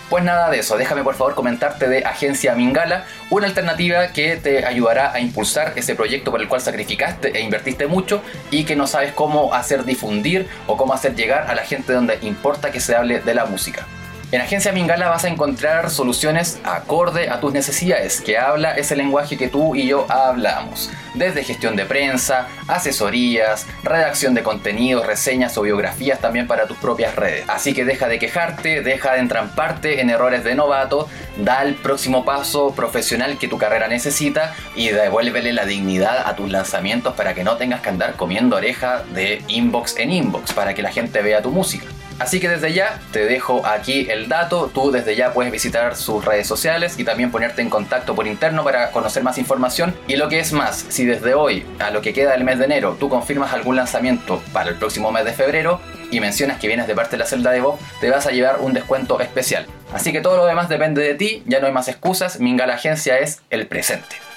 Pues 0.10 0.24
nada 0.24 0.50
de 0.50 0.58
eso, 0.58 0.76
déjame 0.76 1.04
por 1.04 1.14
favor 1.14 1.36
comentarte 1.36 1.88
de 1.88 2.04
Agencia 2.04 2.56
Mingala, 2.56 3.06
una 3.30 3.46
alternativa 3.46 4.08
que 4.08 4.38
te 4.38 4.66
ayudará 4.66 5.14
a 5.14 5.20
impulsar 5.20 5.74
ese 5.76 5.94
proyecto 5.94 6.32
por 6.32 6.42
el 6.42 6.48
cual 6.48 6.62
sacrificaste 6.62 7.38
e 7.38 7.42
invertiste 7.42 7.86
mucho 7.86 8.24
y 8.50 8.64
que 8.64 8.76
no 8.76 8.88
sabes 8.88 9.14
cómo 9.14 9.54
hacer 9.54 9.86
difundir 9.86 10.48
o 10.66 10.78
cómo 10.78 10.94
hacer 10.94 11.16
llegar 11.16 11.46
a 11.48 11.54
la 11.54 11.62
gente 11.62 11.94
donde 11.94 12.18
importa 12.24 12.72
que 12.72 12.80
se 12.80 12.96
hable 12.96 13.20
de 13.20 13.36
la 13.36 13.46
música. 13.46 13.86
En 14.32 14.42
Agencia 14.42 14.72
Mingala 14.72 15.10
vas 15.10 15.26
a 15.26 15.28
encontrar 15.28 15.90
soluciones 15.90 16.60
acorde 16.64 17.32
a 17.32 17.40
tus 17.40 17.52
necesidades, 17.52 18.22
que 18.22 18.38
habla 18.38 18.76
ese 18.76 18.96
lenguaje 18.96 19.38
que 19.38 19.48
tú 19.48 19.74
y 19.74 19.88
yo 19.88 20.06
hablamos. 20.08 20.92
Desde 21.16 21.44
gestión 21.44 21.76
de 21.76 21.86
prensa, 21.86 22.48
asesorías, 22.68 23.66
redacción 23.82 24.36
de 24.36 24.44
contenidos, 24.44 25.08
reseñas 25.08 25.58
o 25.58 25.64
biografías 25.64 26.20
también 26.20 26.46
para 26.46 26.68
tus 26.68 26.78
propias 26.78 27.16
redes. 27.16 27.46
Así 27.48 27.74
que 27.74 27.86
deja 27.86 28.08
de 28.08 28.20
quejarte, 28.20 28.82
deja 28.84 29.14
de 29.14 29.22
entramparte 29.22 30.00
en 30.00 30.12
errores 30.12 30.44
de 30.44 30.54
novato, 30.54 31.10
da 31.38 31.64
el 31.64 31.74
próximo 31.74 32.24
paso 32.24 32.76
profesional 32.76 33.40
que 33.40 33.48
tu 33.48 33.58
carrera 33.58 33.88
necesita 33.88 34.54
y 34.76 34.90
devuélvele 34.90 35.54
la 35.54 35.66
dignidad 35.66 36.28
a 36.28 36.36
tus 36.36 36.52
lanzamientos 36.52 37.16
para 37.16 37.34
que 37.34 37.44
no 37.44 37.58
tengas 37.58 37.82
que 37.82 37.90
andar 37.90 38.14
comiendo 38.14 38.58
oreja 38.58 39.02
de 39.12 39.42
inbox 39.48 39.98
en 39.98 40.12
inbox, 40.12 40.54
para 40.54 40.76
que 40.76 40.84
la 40.84 40.92
gente 40.92 41.24
vea 41.24 41.42
tu 41.42 41.50
música. 41.50 41.88
Así 42.20 42.40
que 42.40 42.50
desde 42.50 42.74
ya 42.74 43.00
te 43.12 43.26
dejo 43.26 43.66
aquí 43.66 44.08
el 44.10 44.28
dato, 44.28 44.70
tú 44.74 44.92
desde 44.92 45.16
ya 45.16 45.34
puedes 45.34 45.52
visitar 45.52 45.96
sus 45.96 46.24
redes 46.26 46.48
sociales 46.48 47.00
y 47.00 47.06
también 47.06 47.32
ponerte 47.32 47.62
en 47.62 47.70
contacto 47.70 48.14
por 48.14 48.28
interno 48.28 48.64
para 48.64 48.92
conocer 48.92 49.24
más 49.24 49.38
información. 49.38 49.96
Y 50.08 50.18
lo 50.18 50.28
que 50.28 50.40
es 50.40 50.52
más, 50.52 50.86
si 50.90 51.06
desde 51.06 51.34
hoy 51.34 51.66
a 51.80 51.92
lo 51.92 52.02
que 52.02 52.14
queda 52.14 52.32
del 52.32 52.44
mes 52.44 52.60
de 52.60 52.66
enero 52.66 52.98
tú 53.00 53.10
confirmas 53.10 53.54
algún 53.54 53.78
lanzamiento 53.78 54.44
para 54.52 54.70
el 54.70 54.76
próximo 54.76 55.12
mes 55.12 55.24
de 55.24 55.34
febrero 55.34 55.80
y 56.12 56.20
mencionas 56.20 56.60
que 56.60 56.68
vienes 56.68 56.88
de 56.88 56.96
parte 56.96 57.12
de 57.12 57.20
la 57.20 57.26
celda 57.26 57.52
de 57.52 57.62
Bob, 57.62 57.80
te 58.02 58.10
vas 58.10 58.28
a 58.28 58.32
llevar 58.32 58.60
un 58.60 58.74
descuento 58.74 59.20
especial. 59.22 59.66
Así 59.94 60.12
que 60.12 60.22
todo 60.22 60.38
lo 60.38 60.46
demás 60.46 60.70
depende 60.70 61.02
de 61.02 61.16
ti, 61.16 61.44
ya 61.46 61.60
no 61.60 61.68
hay 61.68 61.74
más 61.74 61.88
excusas, 61.88 62.40
Minga 62.40 62.68
la 62.68 62.76
agencia 62.76 63.20
es 63.20 63.42
el 63.50 63.68
presente. 63.68 64.29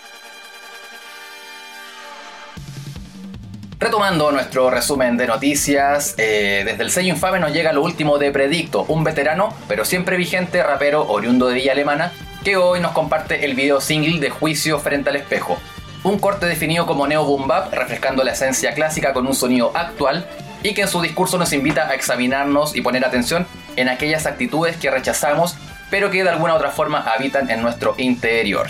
Retomando 3.82 4.30
nuestro 4.30 4.70
resumen 4.70 5.16
de 5.16 5.26
noticias, 5.26 6.14
eh, 6.16 6.62
desde 6.64 6.84
el 6.84 6.92
sello 6.92 7.08
infame 7.08 7.40
nos 7.40 7.52
llega 7.52 7.72
lo 7.72 7.82
último 7.82 8.16
de 8.16 8.30
Predicto, 8.30 8.84
un 8.86 9.02
veterano, 9.02 9.52
pero 9.66 9.84
siempre 9.84 10.16
vigente 10.16 10.62
rapero 10.62 11.08
oriundo 11.08 11.48
de 11.48 11.54
Villa 11.54 11.72
Alemana, 11.72 12.12
que 12.44 12.56
hoy 12.56 12.78
nos 12.78 12.92
comparte 12.92 13.44
el 13.44 13.56
video 13.56 13.80
single 13.80 14.20
de 14.20 14.30
Juicio 14.30 14.78
frente 14.78 15.10
al 15.10 15.16
espejo. 15.16 15.58
Un 16.04 16.20
corte 16.20 16.46
definido 16.46 16.86
como 16.86 17.08
neo 17.08 17.24
boom 17.24 17.48
bap, 17.48 17.74
refrescando 17.74 18.22
la 18.22 18.34
esencia 18.34 18.72
clásica 18.72 19.12
con 19.12 19.26
un 19.26 19.34
sonido 19.34 19.72
actual, 19.74 20.28
y 20.62 20.74
que 20.74 20.82
en 20.82 20.88
su 20.88 21.02
discurso 21.02 21.36
nos 21.36 21.52
invita 21.52 21.88
a 21.88 21.94
examinarnos 21.94 22.76
y 22.76 22.82
poner 22.82 23.04
atención 23.04 23.48
en 23.74 23.88
aquellas 23.88 24.26
actitudes 24.26 24.76
que 24.76 24.92
rechazamos, 24.92 25.56
pero 25.90 26.08
que 26.12 26.22
de 26.22 26.30
alguna 26.30 26.52
u 26.52 26.56
otra 26.56 26.70
forma 26.70 27.00
habitan 27.00 27.50
en 27.50 27.62
nuestro 27.62 27.96
interior. 27.98 28.68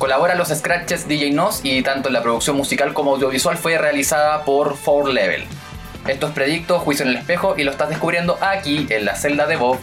Colabora 0.00 0.34
los 0.34 0.48
scratches 0.48 1.06
DJ 1.08 1.32
Nos 1.32 1.60
y 1.62 1.82
tanto 1.82 2.08
la 2.08 2.22
producción 2.22 2.56
musical 2.56 2.94
como 2.94 3.10
audiovisual 3.10 3.58
fue 3.58 3.76
realizada 3.76 4.46
por 4.46 4.78
Four 4.78 5.10
Level. 5.10 5.44
Esto 6.08 6.28
es 6.28 6.32
Predicto, 6.32 6.78
Juicio 6.78 7.04
en 7.04 7.10
el 7.10 7.16
Espejo 7.18 7.54
y 7.58 7.64
lo 7.64 7.70
estás 7.70 7.90
descubriendo 7.90 8.38
aquí 8.40 8.86
en 8.88 9.04
la 9.04 9.14
celda 9.14 9.46
de 9.46 9.56
Bob 9.56 9.78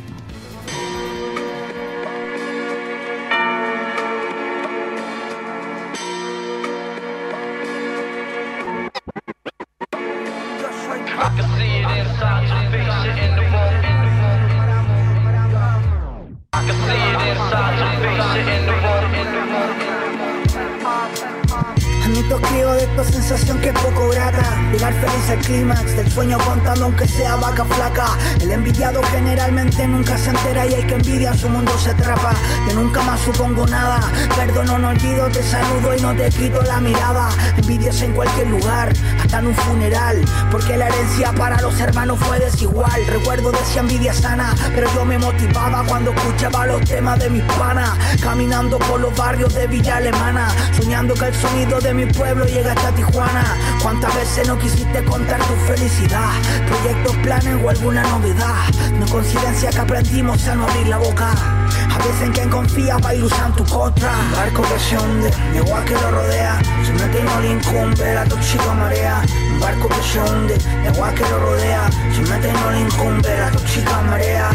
clímax 25.48 25.96
del 25.96 26.12
sueño 26.12 26.38
contando 26.46 26.86
aunque 26.86 27.08
sea 27.08 27.38
vaca 27.38 27.64
flaca. 27.64 28.18
El 28.42 28.52
envidiado 28.52 29.02
generalmente 29.04 29.88
nunca 29.88 30.18
se 30.18 30.30
entera 30.30 30.66
y 30.66 30.74
el 30.74 30.86
que 30.86 30.96
envidia 30.96 31.34
su 31.34 31.48
mundo 31.48 31.72
se 31.78 31.92
atrapa. 31.92 32.34
Que 32.68 32.74
nunca 32.74 33.02
más 33.02 33.20
supongo 33.22 33.66
nada. 33.66 34.00
Perdono, 34.36 34.78
no 34.78 34.90
olvido, 34.90 35.28
te 35.30 35.42
saludo 35.42 35.96
y 35.96 36.02
no 36.02 36.14
te 36.16 36.30
quito 36.30 36.62
la 36.62 36.80
mirada. 36.82 37.30
Envidias 37.58 38.02
en 38.02 38.12
cualquier 38.12 38.48
lugar, 38.48 38.92
hasta 39.22 39.40
en 39.40 39.48
un 39.48 39.56
funeral. 39.56 40.26
Porque 40.52 40.76
la 40.76 40.88
herencia 40.88 41.32
para 41.32 41.62
los 41.62 41.80
hermanos 41.80 42.20
fue 42.20 42.40
desigual. 42.40 43.06
Recuerdo 43.08 43.52
de 43.52 43.60
esa 43.60 43.80
envidia 43.80 44.14
sana, 44.14 44.54
pero 44.76 44.94
yo 44.94 45.06
me 45.06 45.18
motivaba 45.18 45.84
cuando 45.86 46.12
escuchaba 46.12 46.68
los 46.68 46.82
temas 46.82 47.20
de 47.20 47.30
mis 47.30 47.44
panas. 47.54 47.92
Caminando 48.22 48.80
por 48.80 49.00
los 49.00 49.16
barrios 49.16 49.54
de 49.54 49.66
Villa 49.68 49.98
Alemana, 49.98 50.50
soñando 50.76 51.14
que 51.14 51.28
el 51.28 51.36
sonido 51.36 51.80
de 51.80 51.94
mi 51.94 52.06
pueblo 52.06 52.46
llega 52.46 52.74
hasta 52.74 52.92
Tijuana. 52.92 53.56
¿Cuántas 53.82 54.14
veces 54.14 54.48
no 54.48 54.58
quisiste 54.60 55.04
contar 55.06 55.37
tu 55.40 55.56
felicidad? 55.68 56.32
Proyectos, 56.68 57.16
planes 57.18 57.56
o 57.64 57.70
alguna 57.70 58.04
novedad. 58.04 58.70
No 59.00 59.06
coincidencia 59.08 59.70
que 59.70 59.80
aprendimos 59.80 60.48
a 60.48 60.56
no 60.56 60.64
abrir 60.68 60.88
la 60.88 60.98
boca. 60.98 61.32
A 61.32 61.98
veces 61.98 62.22
en 62.22 62.32
quien 62.34 62.50
confía 62.50 62.98
va 62.98 63.10
a 63.10 63.14
usando 63.14 63.64
tu 63.64 63.66
contra. 63.74 64.12
barco 64.36 64.62
que 64.62 64.80
se 64.80 64.98
hunde, 64.98 65.32
mi 65.52 65.58
igual 65.58 65.84
que 65.86 65.94
lo 65.94 66.12
rodea. 66.12 66.60
Se 66.84 66.94
mete 66.94 67.20
y 67.20 67.24
no 67.24 67.40
le 67.42 67.52
incumbe 67.54 68.14
la 68.14 68.24
tóxica 68.26 68.74
marea. 68.74 69.22
Barco 69.60 69.88
que 69.90 70.04
se 70.04 70.20
hunde, 70.20 70.58
mi 70.82 70.88
igual 70.88 71.14
que 71.14 71.24
lo 71.24 71.40
rodea. 71.40 71.90
Se 72.14 72.22
mete 72.22 72.50
y 72.50 72.54
no 72.54 72.72
le 72.72 72.80
incumbe 72.82 73.38
la 73.38 73.52
tóxica 73.52 74.02
marea. 74.02 74.50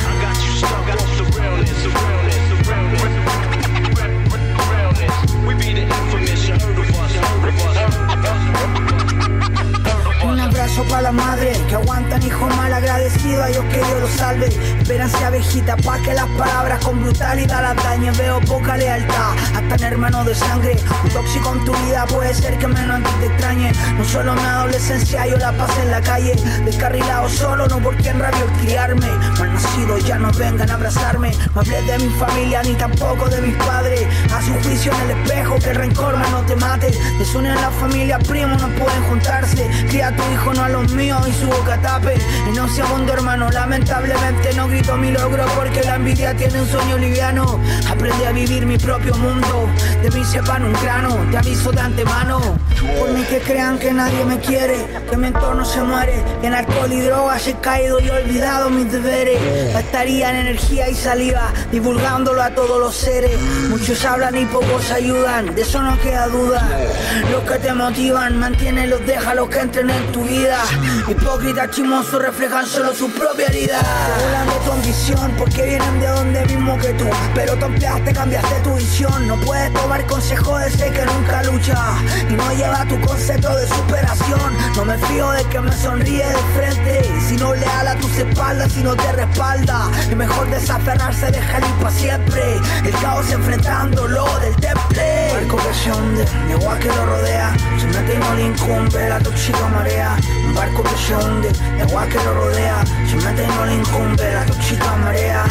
Abrazo 10.72 10.84
para 10.88 11.02
la 11.02 11.12
madre 11.12 11.52
que 11.68 11.74
aguantan 11.74 12.22
hijo 12.22 12.46
mal 12.46 12.72
agradecido 12.72 13.42
a 13.42 13.46
Dios 13.46 13.64
que 13.66 13.76
Dios 13.76 14.00
los 14.00 14.10
salve. 14.10 14.46
Espéranse 14.80 15.24
abejita 15.24 15.76
pa' 15.76 15.98
que 15.98 16.14
las 16.14 16.26
palabras 16.30 16.84
con 16.84 17.02
brutalidad 17.02 17.62
las 17.62 17.76
dañen. 17.84 18.16
Veo 18.16 18.40
poca 18.40 18.76
lealtad, 18.76 19.32
hasta 19.54 19.74
en 19.74 19.92
hermano 19.92 20.24
de 20.24 20.34
sangre. 20.34 20.76
Un 21.04 21.10
tóxico 21.10 21.52
en 21.52 21.64
tu 21.64 21.72
vida 21.72 22.06
puede 22.06 22.34
ser 22.34 22.58
que 22.58 22.66
menos 22.66 22.96
antes 22.96 23.12
te 23.20 23.26
extrañe. 23.26 23.72
No 23.98 24.04
solo 24.04 24.34
mi 24.34 24.42
adolescencia, 24.42 25.26
yo 25.26 25.36
la 25.36 25.52
pasé 25.52 25.82
en 25.82 25.90
la 25.90 26.00
calle. 26.00 26.34
Descarrilado 26.64 27.28
solo, 27.28 27.66
no 27.68 27.78
porque 27.78 28.08
en 28.08 28.20
rabio 28.20 28.46
criarme. 28.60 29.08
Mal 29.38 29.52
nacido, 29.52 29.98
ya 29.98 30.18
no 30.18 30.30
vengan 30.32 30.70
a 30.70 30.74
abrazarme. 30.74 31.32
No 31.54 31.60
hablé 31.60 31.82
de 31.82 31.98
mi 31.98 32.10
familia 32.14 32.62
ni 32.62 32.74
tampoco 32.74 33.28
de 33.28 33.40
mis 33.42 33.56
padres. 33.56 34.06
Haz 34.34 34.46
un 34.48 34.62
juicio 34.62 34.92
en 34.92 35.10
el 35.10 35.10
espejo 35.18 35.56
que 35.56 35.70
el 35.70 35.76
rencor 35.76 36.16
no 36.30 36.40
te 36.42 36.56
mate. 36.56 36.90
Desunen 37.18 37.54
la 37.56 37.70
familia, 37.70 38.18
primo, 38.18 38.56
no 38.56 38.68
pueden 38.68 39.02
juntarse. 39.08 39.68
Cría 39.88 40.14
tu 40.16 40.22
hijo, 40.32 40.54
no 40.54 40.61
a 40.62 40.68
los 40.68 40.92
míos 40.92 41.20
y 41.28 41.32
su 41.32 41.46
boca 41.46 41.80
tape. 41.80 42.16
Y 42.48 42.56
no 42.56 42.68
segundo 42.68 43.12
hermano, 43.12 43.50
lamentablemente 43.50 44.52
no 44.54 44.68
grito 44.68 44.96
mi 44.96 45.10
logro 45.10 45.44
porque 45.56 45.82
la 45.82 45.96
envidia 45.96 46.34
tiene 46.36 46.60
un 46.60 46.68
sueño 46.68 46.98
liviano. 46.98 47.60
Aprendí 47.90 48.24
a 48.24 48.32
vivir 48.32 48.66
mi 48.66 48.78
propio 48.78 49.14
mundo, 49.16 49.68
de 50.02 50.10
mí 50.10 50.24
sepan 50.24 50.64
un 50.64 50.72
grano, 50.74 51.16
te 51.30 51.38
aviso 51.38 51.72
de 51.72 51.80
antemano. 51.80 52.40
Por 52.98 53.10
mí 53.12 53.22
que 53.24 53.38
crean 53.38 53.78
que 53.78 53.92
nadie 53.92 54.24
me 54.24 54.38
quiere, 54.38 54.76
que 55.08 55.16
mi 55.16 55.28
entorno 55.28 55.64
se 55.64 55.80
muere, 55.82 56.22
que 56.40 56.48
en 56.48 56.54
alcohol 56.54 56.92
y 56.92 57.00
drogas 57.00 57.46
he 57.46 57.54
caído 57.54 58.00
y 58.00 58.10
olvidado 58.10 58.70
mis 58.70 58.90
deberes. 58.90 59.40
Estaría 59.76 60.30
en 60.30 60.36
energía 60.36 60.88
y 60.88 60.94
saliva, 60.94 61.52
divulgándolo 61.70 62.42
a 62.42 62.50
todos 62.50 62.80
los 62.80 62.94
seres. 62.94 63.38
Muchos 63.68 64.04
hablan 64.04 64.36
y 64.36 64.44
pocos 64.46 64.90
ayudan, 64.90 65.54
de 65.54 65.62
eso 65.62 65.80
no 65.82 65.98
queda 66.00 66.26
duda. 66.26 66.68
Los 67.30 67.42
que 67.44 67.58
te 67.58 67.72
motivan, 67.72 68.38
mantienen 68.38 68.90
los 68.90 69.04
déjalos 69.06 69.48
que 69.48 69.60
entren 69.60 69.90
en 69.90 70.12
tu 70.12 70.24
vida. 70.24 70.51
Hipócritas 71.08 71.70
chimosos 71.70 72.20
reflejan 72.20 72.66
solo 72.66 72.94
su 72.94 73.10
propia 73.10 73.46
herida. 73.46 73.80
Hablan 73.80 74.46
de 74.46 74.64
tu 74.64 74.72
ambición 74.72 75.34
porque 75.38 75.62
vienen 75.62 76.00
de 76.00 76.06
donde 76.08 76.44
mismo 76.46 76.78
que 76.78 76.92
tú. 76.94 77.06
Pero 77.34 77.56
tú 77.56 77.64
ampliaste, 77.64 78.12
cambiaste 78.12 78.60
tu 78.62 78.74
visión. 78.74 79.26
No 79.26 79.40
puedes 79.40 79.72
tomar 79.72 80.06
consejo 80.06 80.58
de 80.58 80.68
ese 80.68 80.90
que 80.90 81.04
nunca 81.06 81.42
lucha 81.44 81.76
y 82.28 82.34
no 82.34 82.52
lleva 82.52 82.84
tu 82.86 83.00
concepto 83.00 83.56
de 83.56 83.66
superación. 83.66 84.56
No 84.76 84.84
me 84.84 84.98
fío 84.98 85.30
de 85.30 85.44
que 85.44 85.60
me 85.60 85.72
sonríe 85.72 86.26
de 86.26 86.36
frente. 86.54 87.20
Si 87.28 87.36
no 87.36 87.54
le 87.54 87.66
a 87.66 87.96
tus 87.96 88.16
espaldas, 88.18 88.72
si 88.72 88.82
no 88.82 88.94
te 88.94 89.12
respalda, 89.12 89.90
es 90.08 90.16
mejor 90.16 90.48
desaferrarse, 90.50 91.30
dejar 91.30 91.62
ir 91.62 91.74
para 91.76 91.90
siempre. 91.90 92.60
El 92.84 92.92
caos 93.00 93.30
enfrentándolo 93.30 94.26
del 94.40 94.54
temple. 94.56 95.30
Marco 95.32 95.56
que 95.56 95.74
se 95.74 95.92
hunde, 95.92 96.24
igual 96.50 96.78
que 96.78 96.88
lo 96.88 97.06
rodea. 97.06 97.54
Y 97.80 98.18
no 98.18 98.34
le 98.34 98.42
incumbe 98.42 99.08
la 99.08 99.18
tóxica 99.18 99.68
marea. 99.68 100.16
Un 100.46 100.54
barco 100.54 100.82
que 100.82 100.96
se 100.96 101.14
hunde, 101.14 101.50
igual 101.78 102.08
que 102.08 102.16
lo 102.16 102.34
rodea. 102.34 102.84
Se 103.08 103.16
mete 103.16 103.44
y 103.44 103.46
no 103.46 103.66
le 103.66 103.74
incumbe 103.74 104.32
la 104.32 104.44
tóxica 104.46 104.96
marea. 104.96 105.44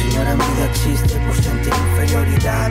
Señora, 0.00 0.32
envidia 0.32 0.66
existe 0.66 1.14
por 1.20 1.34
sentir 1.34 1.72
inferioridad. 1.74 2.70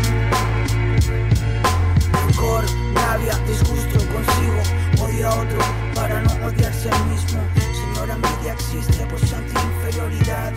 Rencor, 2.13 2.65
rabia, 2.95 3.37
disgusto 3.47 3.99
consigo, 4.13 4.61
odio 5.05 5.27
a 5.27 5.35
otro 5.35 5.59
para 5.93 6.21
no 6.21 6.47
odiarse 6.47 6.89
al 6.89 7.05
mismo. 7.05 7.41
Señora, 7.73 8.13
envidia 8.13 8.53
existe 8.53 9.05
por 9.05 9.19
sentir 9.19 9.57
inferioridad. 9.75 10.53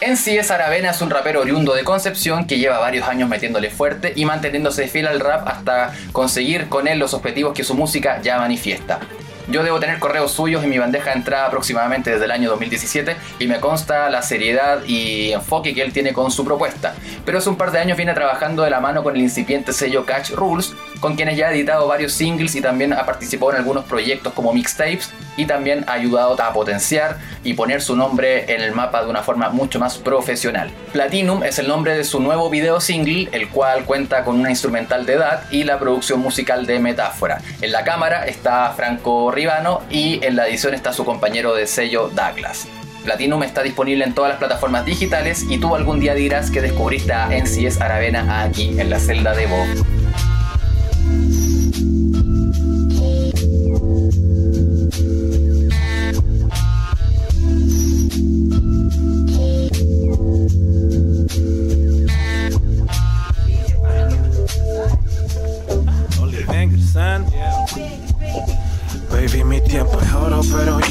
En 0.00 0.16
sí, 0.16 0.36
es 0.38 0.50
Aravena 0.52 0.90
es 0.90 1.02
un 1.02 1.10
rapero 1.10 1.40
oriundo 1.40 1.74
de 1.74 1.82
Concepción 1.82 2.46
que 2.46 2.58
lleva 2.58 2.78
varios 2.78 3.08
años 3.08 3.28
metiéndole 3.28 3.68
fuerte 3.68 4.12
y 4.14 4.24
manteniéndose 4.24 4.86
fiel 4.86 5.08
al 5.08 5.18
rap 5.18 5.48
hasta 5.48 5.92
conseguir 6.12 6.68
con 6.68 6.86
él 6.86 7.00
los 7.00 7.14
objetivos 7.14 7.52
que 7.52 7.64
su 7.64 7.74
música 7.74 8.22
ya 8.22 8.38
manifiesta. 8.38 9.00
Yo 9.50 9.64
debo 9.64 9.80
tener 9.80 9.98
correos 9.98 10.32
suyos 10.32 10.62
en 10.62 10.68
mi 10.68 10.78
bandeja 10.78 11.10
de 11.10 11.16
entrada 11.16 11.46
aproximadamente 11.46 12.10
desde 12.10 12.26
el 12.26 12.30
año 12.30 12.50
2017 12.50 13.16
y 13.38 13.46
me 13.46 13.60
consta 13.60 14.10
la 14.10 14.20
seriedad 14.20 14.84
y 14.86 15.32
enfoque 15.32 15.74
que 15.74 15.80
él 15.80 15.92
tiene 15.92 16.12
con 16.12 16.30
su 16.30 16.44
propuesta. 16.44 16.94
Pero 17.24 17.38
hace 17.38 17.48
un 17.48 17.56
par 17.56 17.72
de 17.72 17.78
años 17.78 17.96
viene 17.96 18.12
trabajando 18.12 18.62
de 18.62 18.70
la 18.70 18.80
mano 18.80 19.02
con 19.02 19.16
el 19.16 19.22
incipiente 19.22 19.72
sello 19.72 20.04
Catch 20.04 20.32
Rules 20.32 20.74
con 21.00 21.14
quienes 21.14 21.36
ya 21.36 21.48
ha 21.48 21.52
editado 21.52 21.86
varios 21.86 22.12
singles 22.12 22.54
y 22.54 22.60
también 22.60 22.92
ha 22.92 23.06
participado 23.06 23.52
en 23.52 23.58
algunos 23.58 23.84
proyectos 23.84 24.32
como 24.32 24.52
mixtapes 24.52 25.10
y 25.36 25.46
también 25.46 25.84
ha 25.86 25.92
ayudado 25.92 26.40
a 26.42 26.52
potenciar 26.52 27.18
y 27.44 27.54
poner 27.54 27.80
su 27.80 27.96
nombre 27.96 28.52
en 28.52 28.60
el 28.60 28.72
mapa 28.72 29.02
de 29.02 29.10
una 29.10 29.22
forma 29.22 29.48
mucho 29.50 29.78
más 29.78 29.98
profesional. 29.98 30.70
Platinum 30.92 31.44
es 31.44 31.58
el 31.58 31.68
nombre 31.68 31.96
de 31.96 32.04
su 32.04 32.20
nuevo 32.20 32.50
video 32.50 32.80
single, 32.80 33.28
el 33.32 33.48
cual 33.48 33.84
cuenta 33.84 34.24
con 34.24 34.38
una 34.38 34.50
instrumental 34.50 35.06
de 35.06 35.14
edad 35.14 35.42
y 35.50 35.64
la 35.64 35.78
producción 35.78 36.20
musical 36.20 36.66
de 36.66 36.80
Metáfora. 36.80 37.40
En 37.60 37.72
la 37.72 37.84
cámara 37.84 38.26
está 38.26 38.72
Franco 38.76 39.30
Ribano 39.30 39.82
y 39.90 40.24
en 40.24 40.36
la 40.36 40.48
edición 40.48 40.74
está 40.74 40.92
su 40.92 41.04
compañero 41.04 41.54
de 41.54 41.66
sello 41.66 42.08
Douglas. 42.08 42.66
Platinum 43.04 43.42
está 43.42 43.62
disponible 43.62 44.04
en 44.04 44.12
todas 44.12 44.30
las 44.30 44.38
plataformas 44.38 44.84
digitales 44.84 45.44
y 45.48 45.58
tú 45.58 45.74
algún 45.74 46.00
día 46.00 46.14
dirás 46.14 46.50
que 46.50 46.60
descubriste 46.60 47.12
a 47.12 47.28
NCS 47.28 47.80
Aravena 47.80 48.42
aquí 48.42 48.78
en 48.78 48.90
la 48.90 48.98
celda 48.98 49.34
de 49.34 49.46
Bob. 49.46 49.97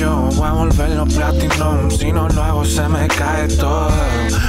Oro, 0.05 0.26
pero 0.26 0.26
yo 0.26 0.26
voy 0.37 0.47
a 0.47 0.51
volverlo 0.51 1.05
platinum. 1.05 1.89
Si 1.89 2.11
no 2.11 2.27
lo 2.29 2.43
hago, 2.43 2.65
se 2.65 2.87
me 2.87 3.07
cae 3.07 3.47
todo. 3.47 3.91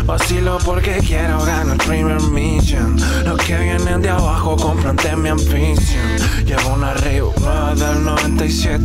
Vacilo 0.04 0.58
porque 0.64 0.98
quiero 0.98 1.38
ganar 1.44 1.76
el 1.76 1.86
primer 1.86 2.20
mission. 2.22 2.96
Los 3.24 3.38
que 3.38 3.56
vienen 3.56 4.02
de 4.02 4.10
abajo 4.10 4.56
compran 4.56 4.96
de 4.96 5.16
mi 5.16 5.28
ambition. 5.30 6.46
Llevo 6.46 6.74
una 6.74 6.94
Rio 6.94 7.32
del 7.74 8.04
97 8.04 8.84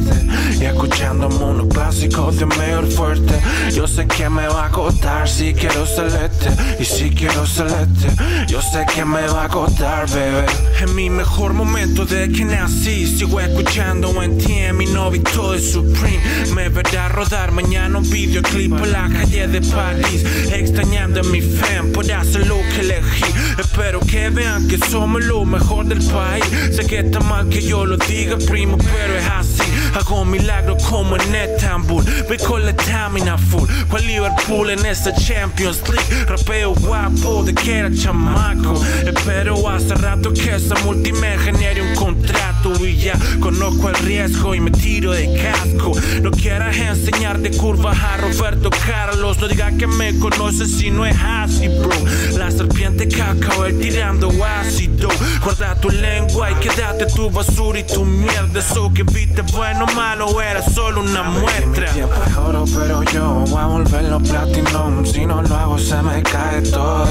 y 0.59 0.65
escuchando 0.65 1.27
unos 1.27 1.67
clásicos 1.67 2.37
de 2.37 2.45
mayor 2.45 2.87
fuerte. 2.87 3.33
Yo 3.71 3.87
sé 3.87 4.05
que 4.07 4.29
me 4.29 4.47
va 4.47 4.65
a 4.65 4.69
costar 4.69 5.27
si 5.27 5.53
quiero 5.53 5.85
celeste 5.85 6.49
y 6.79 6.85
si 6.85 7.09
quiero 7.09 7.45
celeste. 7.45 8.07
Yo 8.47 8.61
sé 8.61 8.85
que 8.93 9.05
me 9.05 9.25
va 9.27 9.45
a 9.45 9.49
costar, 9.49 10.09
bebé. 10.09 10.45
En 10.81 10.95
mi 10.95 11.09
mejor 11.09 11.53
momento 11.53 12.05
de 12.05 12.29
que 12.31 12.43
nací, 12.43 13.07
sigo 13.07 13.39
escuchando 13.39 14.21
en 14.21 14.37
TM 14.37 14.73
mi 14.73 14.85
novito 14.87 15.51
de 15.51 15.61
Supreme. 15.61 16.19
Me 16.53 16.69
verá 16.93 17.09
rodar 17.09 17.51
mañana 17.51 17.97
un 17.97 18.07
videoclip 18.07 18.77
por 18.77 18.87
la 18.87 19.09
calle 19.09 19.47
de 19.47 19.61
París. 19.61 20.23
Extrañando 20.51 21.21
a 21.21 21.23
mi 21.23 21.41
fan 21.41 21.91
por 21.91 22.11
hacer 22.11 22.45
lo 22.45 22.57
que 22.57 22.81
elegí. 22.81 23.33
Espero 23.57 23.99
que 23.99 24.29
vean 24.29 24.67
que 24.67 24.77
somos 24.77 25.23
lo 25.23 25.43
mejor 25.43 25.85
del 25.85 26.03
país. 26.11 26.45
Sé 26.71 26.85
que 26.85 26.99
está 26.99 27.19
mal 27.19 27.49
que 27.49 27.63
yo 27.63 27.83
lo 27.87 27.97
diga, 27.97 28.37
primo, 28.37 28.77
pero 28.77 29.17
es 29.17 29.25
así. 29.25 29.63
Hago 29.93 30.25
milagros 30.25 30.83
como 30.83 31.15
en 31.15 31.35
Estambul. 31.35 32.03
Voy 32.27 32.37
con 32.37 32.63
la 32.63 32.71
estamina 32.71 33.37
full. 33.37 33.69
Con 33.89 34.05
Liverpool 34.05 34.71
en 34.71 34.85
esta 34.85 35.13
Champions 35.13 35.81
League. 35.87 36.25
Rapeo 36.25 36.73
guapo 36.73 37.43
de 37.43 37.53
que 37.53 37.77
era 37.77 37.91
chamaco. 37.93 38.73
Espero 39.05 39.69
hace 39.69 39.93
rato 39.95 40.33
que 40.33 40.55
esa 40.55 40.75
multime 40.83 41.37
genere 41.37 41.81
un 41.81 41.95
contrato. 41.95 42.73
Y 42.83 42.97
ya 42.97 43.13
conozco 43.39 43.89
el 43.89 43.95
riesgo 43.95 44.55
y 44.55 44.59
me 44.59 44.71
tiro 44.71 45.11
de 45.11 45.31
casco. 45.41 45.91
No 46.21 46.31
quieras 46.31 46.75
enseñar 46.75 47.39
de 47.39 47.51
curvas 47.51 47.97
a 47.99 48.17
Roberto 48.17 48.69
Carlos. 48.87 49.37
No 49.39 49.47
diga 49.47 49.71
que 49.71 49.85
me 49.85 50.17
conoces 50.17 50.71
si 50.71 50.89
no 50.89 51.05
es 51.05 51.15
así, 51.21 51.67
bro. 51.67 51.91
La 52.37 52.49
serpiente 52.49 53.07
cacao, 53.07 53.65
él 53.65 53.79
tirando 53.79 54.31
ácido. 54.43 55.09
Guarda 55.43 55.75
tu 55.75 55.89
lengua 55.89 56.51
y 56.51 56.55
quédate 56.55 57.05
tu 57.05 57.29
basura 57.29 57.79
y 57.79 57.83
tu 57.83 58.03
mierda. 58.05 58.59
Eso 58.59 58.91
que 58.93 59.03
viste 59.03 59.41
bueno 59.53 59.82
o 59.83 59.95
malo 59.95 60.41
era 60.41 60.61
solo 60.61 61.01
una 61.01 61.23
muestra. 61.23 61.87
Mi 61.87 61.93
tiempo 61.93 62.15
es 62.25 62.37
oro, 62.37 62.65
pero 62.73 63.03
yo 63.03 63.43
voy 63.47 63.61
a 63.61 63.65
volverlo 63.65 64.19
platinum. 64.19 65.05
Si 65.05 65.25
no 65.25 65.41
lo 65.41 65.55
hago, 65.55 65.77
se 65.77 66.01
me 66.01 66.21
cae 66.23 66.61
todo. 66.61 67.07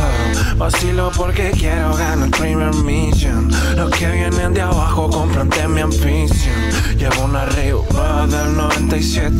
Vacilo 0.56 1.10
porque 1.16 1.50
quiero 1.50 1.94
ganar 1.94 2.26
el 2.26 2.30
primer 2.30 2.74
mission. 2.74 3.50
Los 3.76 3.90
que 3.90 4.08
vienen 4.10 4.54
de 4.54 4.62
abajo 4.62 5.10
compran 5.10 5.48
de 5.50 5.68
mi 5.68 5.80
ambition. 5.80 6.98
Llevo 6.98 7.24
una 7.24 7.44
Rio 7.46 7.84
del 8.28 8.56
97 8.56 9.34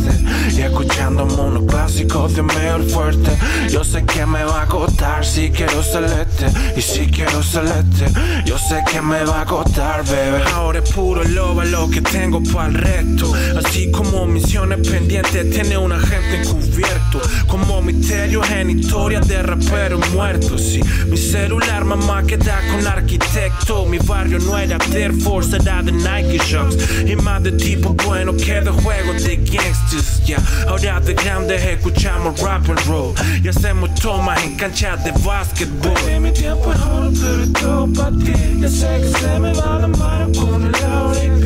y 0.50 0.60
escuchando 0.62 1.24
unos 1.24 1.64
clásicos 1.70 2.34
de 2.34 2.42
mayor 2.42 2.82
fuerte. 2.88 3.30
Yo 3.70 3.84
sé 3.84 4.04
que 4.04 4.26
me 4.26 4.42
va 4.44 4.62
a 4.62 4.66
costar 4.66 5.24
si 5.24 5.50
quiero 5.50 5.82
celeste 5.82 6.46
y 6.76 6.82
si 6.82 7.06
quiero 7.06 7.42
celeste. 7.42 8.06
Yo 8.44 8.58
sé 8.58 8.82
que 8.90 9.00
me 9.00 9.24
va 9.24 9.42
a 9.42 9.46
costar, 9.46 10.04
bebé. 10.04 10.42
Ahora 10.54 10.80
es 10.80 10.90
puro 10.90 11.22
loba 11.22 11.64
lo 11.64 11.88
que 11.88 12.00
tengo 12.00 12.42
para 12.52 12.68
el 12.68 12.74
resto. 12.74 13.21
Así 13.56 13.90
como 13.90 14.26
misiones 14.26 14.86
pendientes, 14.86 15.50
tiene 15.50 15.76
un 15.76 15.92
agente 15.92 16.42
encubierto. 16.42 17.20
Como 17.46 17.82
misterios 17.82 18.48
en 18.50 18.70
historias 18.70 19.26
de 19.28 19.42
raperos 19.42 20.10
muertos. 20.10 20.60
Sí, 20.60 20.80
mi 21.06 21.16
celular, 21.16 21.84
mamá, 21.84 22.22
queda 22.24 22.60
con 22.70 22.86
arquitecto. 22.86 23.86
Mi 23.86 23.98
barrio 23.98 24.38
no 24.38 24.58
era 24.58 24.78
Air 24.94 25.12
Force, 25.12 25.56
era 25.56 25.82
de 25.82 25.92
Nike 25.92 26.38
Shocks. 26.46 26.76
Y 27.06 27.16
más 27.16 27.42
de 27.42 27.52
tipo 27.52 27.94
bueno 28.04 28.36
que 28.36 28.60
de 28.60 28.70
juegos 28.70 29.22
de 29.24 29.36
gangsters. 29.36 30.24
Ya, 30.24 30.38
ahora 30.68 31.00
de 31.00 31.14
grandes 31.14 31.62
escuchamos 31.64 32.40
rap 32.40 32.68
and 32.68 32.80
roll. 32.86 33.14
Y 33.42 33.48
hacemos 33.48 33.94
tomas 33.96 34.42
en 34.44 34.56
canchas 34.56 35.02
de 35.04 35.12
básquetbol. 35.24 35.92
Baby, 35.94 36.20
mi 36.20 36.32
tiempo 36.32 36.72
es 36.72 36.80
oro, 36.80 37.12
pero 37.20 37.52
todo 37.60 37.92
para 37.92 38.10
ti. 38.10 38.32
Ya 38.60 38.68
sé 38.68 39.00
que 39.00 39.18
se 39.18 39.38
me 39.40 39.52
va 39.54 39.78
la 39.78 39.88
mano 39.88 40.32
con 40.32 40.64
el 40.64 40.74
R&B. 40.74 41.41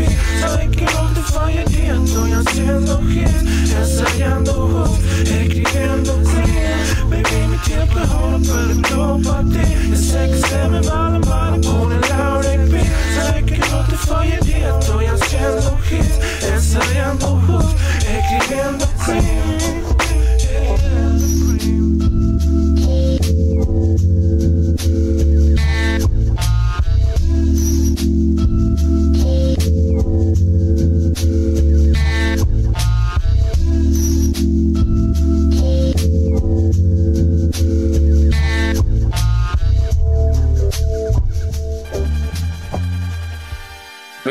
Sabes 0.46 0.70
que 0.70 0.84
no 0.84 1.12
te 1.12 1.20
falla 1.22 1.62
el 1.62 1.72
día, 1.72 1.94
estoy 2.04 2.32
haciendo 2.32 3.00
hits, 3.10 3.72
ensayando 3.72 4.52
hooks, 4.52 5.28
escribiendo 5.28 6.12
clean. 6.22 7.10
Baby, 7.10 7.46
mi 7.50 7.58
tiempo 7.58 7.98
es 7.98 8.10
oro, 8.10 8.40
pero 8.46 8.88
todo 8.88 9.22
para 9.22 9.42
ti. 9.42 9.90
Ya 9.90 9.96
sé 9.96 10.30
que 10.30 10.38
se 10.48 10.68
me 10.68 10.80
va 10.82 11.10
la 11.10 11.18
mano 11.18 11.60
con 11.68 11.92
el 11.92 12.04
R&B. 12.04 12.80
Sabes 13.16 13.44
que 13.44 13.58
no 13.58 13.84
te. 13.88 13.96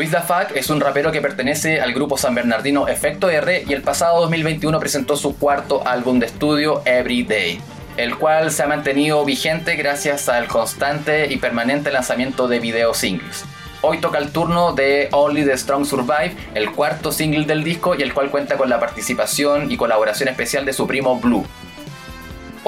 Luis 0.06 0.12
Dafak 0.12 0.56
es 0.56 0.70
un 0.70 0.80
rapero 0.80 1.10
que 1.10 1.20
pertenece 1.20 1.80
al 1.80 1.92
grupo 1.92 2.16
San 2.16 2.32
Bernardino 2.32 2.86
Efecto 2.86 3.28
R 3.28 3.64
y 3.66 3.72
el 3.72 3.82
pasado 3.82 4.20
2021 4.20 4.78
presentó 4.78 5.16
su 5.16 5.36
cuarto 5.36 5.82
álbum 5.84 6.20
de 6.20 6.26
estudio 6.26 6.80
Every 6.84 7.24
Day, 7.24 7.60
el 7.96 8.16
cual 8.16 8.52
se 8.52 8.62
ha 8.62 8.68
mantenido 8.68 9.24
vigente 9.24 9.74
gracias 9.74 10.28
al 10.28 10.46
constante 10.46 11.26
y 11.26 11.38
permanente 11.38 11.90
lanzamiento 11.90 12.46
de 12.46 12.60
video 12.60 12.94
singles. 12.94 13.44
Hoy 13.82 13.98
toca 13.98 14.18
el 14.18 14.30
turno 14.30 14.74
de 14.74 15.08
Only 15.10 15.44
the 15.44 15.58
Strong 15.58 15.84
Survive, 15.84 16.36
el 16.54 16.70
cuarto 16.70 17.10
single 17.10 17.44
del 17.44 17.64
disco 17.64 17.96
y 17.96 18.02
el 18.02 18.14
cual 18.14 18.30
cuenta 18.30 18.56
con 18.56 18.70
la 18.70 18.78
participación 18.78 19.72
y 19.72 19.76
colaboración 19.76 20.28
especial 20.28 20.64
de 20.64 20.72
su 20.72 20.86
primo 20.86 21.18
Blue. 21.18 21.44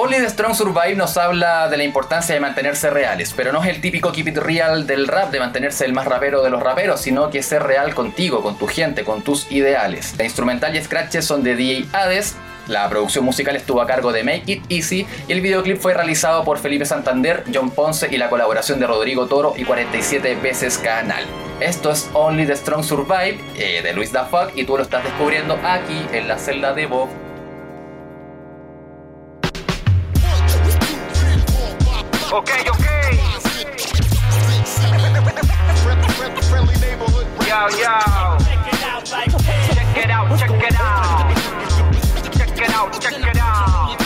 Only 0.01 0.19
the 0.19 0.31
Strong 0.31 0.55
Survive 0.55 0.95
nos 0.95 1.17
habla 1.17 1.69
de 1.69 1.77
la 1.77 1.83
importancia 1.83 2.33
de 2.33 2.41
mantenerse 2.41 2.89
reales, 2.89 3.35
pero 3.37 3.51
no 3.51 3.65
es 3.65 3.69
el 3.69 3.81
típico 3.81 4.13
keep 4.13 4.29
it 4.29 4.37
real 4.37 4.87
del 4.87 5.09
rap 5.09 5.33
de 5.33 5.41
mantenerse 5.41 5.85
el 5.85 5.93
más 5.93 6.07
rapero 6.07 6.45
de 6.45 6.51
los 6.51 6.63
raperos, 6.63 7.01
sino 7.01 7.31
que 7.31 7.43
ser 7.43 7.65
real 7.65 7.97
contigo, 7.97 8.41
con 8.41 8.57
tu 8.57 8.69
gente, 8.69 9.03
con 9.03 9.23
tus 9.23 9.51
ideales. 9.51 10.15
La 10.17 10.23
instrumental 10.23 10.77
y 10.77 10.81
scratches 10.81 11.25
son 11.25 11.43
de 11.43 11.57
DJ 11.57 11.87
Hades, 11.93 12.37
la 12.69 12.89
producción 12.89 13.25
musical 13.25 13.57
estuvo 13.57 13.81
a 13.83 13.89
cargo 13.89 14.13
de 14.13 14.23
Make 14.23 14.45
It 14.47 14.63
Easy 14.69 15.05
y 15.27 15.33
el 15.33 15.41
videoclip 15.41 15.81
fue 15.81 15.95
realizado 15.95 16.45
por 16.45 16.59
Felipe 16.59 16.87
Santander, 16.87 17.43
John 17.53 17.71
Ponce 17.71 18.07
y 18.09 18.19
la 18.19 18.31
colaboración 18.31 18.79
de 18.79 18.87
Rodrigo 18.87 19.27
Toro 19.27 19.55
y 19.57 19.65
47 19.65 20.37
veces 20.37 20.79
Canal. 20.79 21.25
Esto 21.59 21.91
es 21.91 22.09
Only 22.13 22.47
the 22.47 22.55
Strong 22.55 22.85
Survive 22.85 23.41
eh, 23.57 23.83
de 23.83 23.93
Luis 23.95 24.13
Da 24.13 24.29
y 24.55 24.63
tú 24.63 24.77
lo 24.77 24.85
estás 24.85 25.03
descubriendo 25.03 25.59
aquí 25.65 26.07
en 26.13 26.29
la 26.29 26.39
celda 26.39 26.73
de 26.73 26.87
Bob. 26.87 27.09
Ok, 32.31 32.51
ok. 32.71 32.85
Yo, 37.49 37.69
yo. 37.79 37.95
Check 39.75 39.97
it 39.97 40.11
out, 40.11 40.39
check 40.39 40.51
it 40.51 40.75
out. 40.79 41.35
Check 42.37 42.59
it 42.59 42.71
out, 42.71 43.01
check 43.01 43.19
it 43.19 43.37
out. 43.39 43.97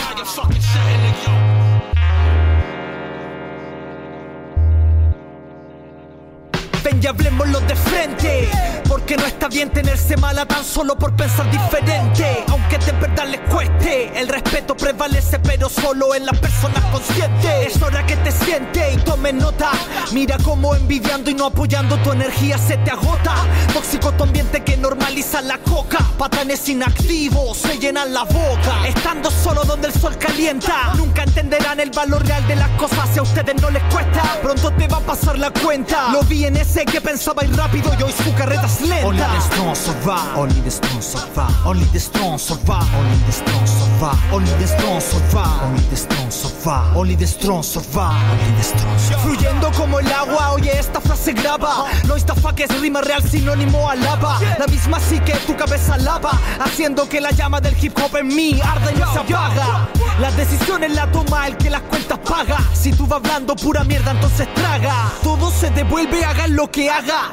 Y 7.03 7.07
hablemoslo 7.07 7.59
de 7.61 7.75
frente. 7.75 8.49
Porque 8.87 9.17
no 9.17 9.25
está 9.25 9.47
bien 9.49 9.69
tenerse 9.69 10.15
mala 10.15 10.45
tan 10.45 10.63
solo 10.63 10.95
por 10.95 11.15
pensar 11.15 11.49
diferente. 11.51 12.43
Aunque 12.47 12.77
de 12.77 12.91
verdad 12.93 13.27
les 13.27 13.41
cueste, 13.41 14.17
el 14.19 14.27
respeto 14.27 14.75
prevalece, 14.75 15.39
pero 15.39 15.67
solo 15.67 16.15
en 16.15 16.25
las 16.25 16.37
personas 16.39 16.83
conscientes. 16.85 17.75
Es 17.75 17.81
hora 17.81 18.05
que 18.05 18.15
te 18.17 18.31
siente 18.31 18.93
y 18.93 18.97
tome 18.97 19.33
nota. 19.33 19.71
Mira 20.13 20.37
cómo 20.43 20.75
envidiando 20.75 21.29
y 21.29 21.33
no 21.33 21.47
apoyando 21.47 21.97
tu 21.97 22.11
energía 22.11 22.57
se 22.57 22.77
te 22.77 22.91
agota. 22.91 23.35
Tóxico 23.73 24.11
tu 24.13 24.23
ambiente 24.23 24.63
que 24.63 24.77
normaliza 24.77 25.41
la 25.41 25.57
coca. 25.57 25.99
Patanes 26.17 26.69
inactivos 26.69 27.57
se 27.57 27.79
llenan 27.79 28.13
la 28.13 28.23
boca. 28.23 28.87
Estando 28.87 29.29
solo 29.29 29.63
donde 29.65 29.87
el 29.87 29.93
sol 29.93 30.17
calienta. 30.17 30.93
Nunca 30.95 31.23
entenderán 31.23 31.79
el 31.79 31.89
valor 31.91 32.25
real 32.25 32.47
de 32.47 32.55
las 32.55 32.69
cosas 32.71 33.09
si 33.11 33.19
a 33.19 33.23
ustedes 33.23 33.61
no 33.61 33.69
les 33.69 33.83
cuesta. 33.85 34.39
Pronto 34.41 34.71
te 34.71 34.87
va 34.87 34.97
a 34.97 35.01
pasar 35.01 35.37
la 35.37 35.51
cuenta. 35.51 36.11
Lo 36.11 36.21
vi 36.21 36.45
en 36.45 36.55
ese 36.57 36.85
que 36.93 37.01
pensaba 37.01 37.43
ir 37.43 37.57
rápido 37.57 37.91
y 37.99 38.03
hoy 38.03 38.11
su 38.11 38.31
carreta 38.35 38.67
es 38.67 38.81
lenta. 38.81 39.07
Only 39.07 39.23
the 39.23 39.41
strong 39.41 39.75
survive, 39.75 40.37
only 40.37 40.61
the 40.61 40.69
strong 40.69 41.01
survive, 41.01 41.65
only 41.65 41.85
the 41.85 41.99
strong 41.99 42.37
survive, 42.37 42.85
only 42.95 43.17
the 43.25 43.31
strong 43.31 43.67
survive, 43.67 44.31
only 44.31 44.51
the 44.59 44.67
strong 44.67 45.01
survive, 45.01 45.63
only 45.65 45.81
the 45.89 45.97
strong 45.97 46.31
survive, 46.31 46.95
only 46.95 47.15
the 47.15 47.25
strong 47.25 47.63
survive, 47.63 48.21
only 48.29 48.55
the 48.57 48.63
strong 48.63 48.99
survive. 48.99 49.23
Fluyendo 49.23 49.71
como 49.71 49.99
el 49.99 50.11
agua, 50.13 50.51
oye 50.51 50.77
esta 50.77 51.01
frase 51.01 51.33
graba. 51.33 51.85
No 52.05 52.15
esta 52.15 52.35
que 52.55 52.65
es 52.65 52.81
rima 52.81 53.01
real 53.01 53.23
sinónimo 53.23 53.89
a 53.89 53.95
lava. 53.95 54.39
La 54.59 54.67
misma 54.67 54.99
sí 54.99 55.19
que 55.21 55.33
tu 55.47 55.55
cabeza 55.55 55.97
lava, 55.97 56.31
haciendo 56.59 57.09
que 57.09 57.19
la 57.19 57.31
llama 57.31 57.59
del 57.59 57.75
hip 57.81 57.97
hop 57.97 58.17
en 58.17 58.27
mí 58.27 58.61
arde 58.63 58.93
y 58.95 58.99
no 58.99 59.11
se 59.11 59.19
apaga. 59.19 59.89
Las 60.19 60.37
decisiones 60.37 60.91
la 60.93 61.11
toma 61.11 61.47
el 61.47 61.57
que 61.57 61.71
las 61.71 61.81
cuentas 61.81 62.19
paga. 62.19 62.59
Si 62.73 62.91
tú 62.91 63.07
vas 63.07 63.19
hablando 63.23 63.55
pura 63.55 63.83
mierda, 63.83 64.11
entonces 64.11 64.47
traga. 64.53 65.11
Todo 65.23 65.49
se 65.49 65.71
devuelve, 65.71 66.23
hagan 66.23 66.55
lo 66.55 66.69
que 66.69 66.82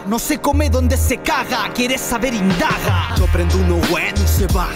no 0.07 0.19
se 0.21 0.39
come 0.39 0.71
donde 0.71 0.97
se 0.97 1.19
caga, 1.19 1.73
quieres 1.75 2.01
saber 2.01 2.35
indaga. 2.35 3.15
Yo 3.17 3.27
prendo 3.27 3.57
uno 3.57 3.77
bueno 3.91 4.19
y 4.23 4.29
se 4.29 4.47
va 4.49 4.69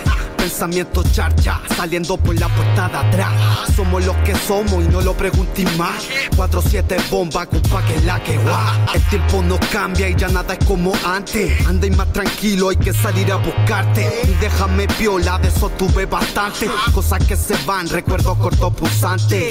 pensamiento 0.44 1.02
charcha, 1.10 1.58
saliendo 1.74 2.18
por 2.18 2.38
la 2.38 2.50
puerta 2.50 2.86
de 2.90 2.98
atrás. 2.98 3.32
Somos 3.74 4.04
los 4.04 4.14
que 4.18 4.34
somos 4.34 4.84
y 4.84 4.88
no 4.88 5.00
lo 5.00 5.16
preguntes 5.16 5.64
más. 5.78 6.04
4-7 6.36 7.08
bomba, 7.08 7.46
compa 7.46 7.82
que 7.82 7.98
la 8.02 8.22
que 8.22 8.36
va. 8.36 8.78
El 8.92 9.02
tiempo 9.04 9.42
no 9.42 9.58
cambia 9.72 10.06
y 10.06 10.14
ya 10.14 10.28
nada 10.28 10.52
es 10.52 10.62
como 10.66 10.92
antes. 11.02 11.66
Anda 11.66 11.86
y 11.86 11.90
más 11.92 12.12
tranquilo, 12.12 12.68
hay 12.68 12.76
que 12.76 12.92
salir 12.92 13.32
a 13.32 13.36
buscarte. 13.36 14.06
Y 14.24 14.34
déjame 14.34 14.86
piola, 14.86 15.38
de 15.38 15.48
eso 15.48 15.70
tuve 15.70 16.04
bastante. 16.04 16.68
Cosas 16.92 17.24
que 17.24 17.36
se 17.36 17.56
van, 17.64 17.88
recuerdo 17.88 18.34
corto 18.34 18.70
pulsante. 18.70 19.48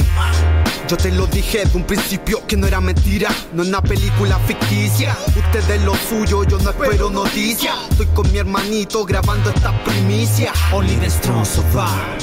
Yo 0.88 0.97
te 0.97 1.12
lo 1.12 1.25
dije 1.25 1.63
de 1.65 1.77
un 1.77 1.86
principio 1.86 2.45
que 2.45 2.58
no 2.58 2.67
era 2.67 2.82
mentira, 2.82 3.29
no 3.53 3.63
es 3.63 3.69
una 3.69 3.82
película 3.82 4.38
ficticia. 4.39 5.17
Ustedes 5.36 5.82
lo 5.82 5.95
suyo, 5.95 6.43
yo 6.43 6.60
no 6.60 6.69
espero 6.69 7.10
noticias. 7.10 7.73
Estoy 7.89 8.06
con 8.08 8.32
mi 8.32 8.38
hermanito 8.38 9.06
grabando 9.06 9.49
esta 9.49 9.71
primicia. 9.86 10.51
Only 10.83 10.95
the 10.97 11.09
strong 11.09 11.45
survive. 11.45 12.21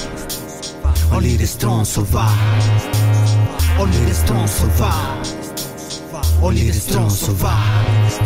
Only 1.11 1.37
the 1.39 1.47
strong 1.47 1.83
survive. 1.87 2.29
Only 3.79 4.05
the 4.05 4.13
strong 4.13 4.47
survive. 4.47 5.27
Only 6.43 6.69
the 6.69 6.79
strong 6.79 7.09
survive. 7.09 8.21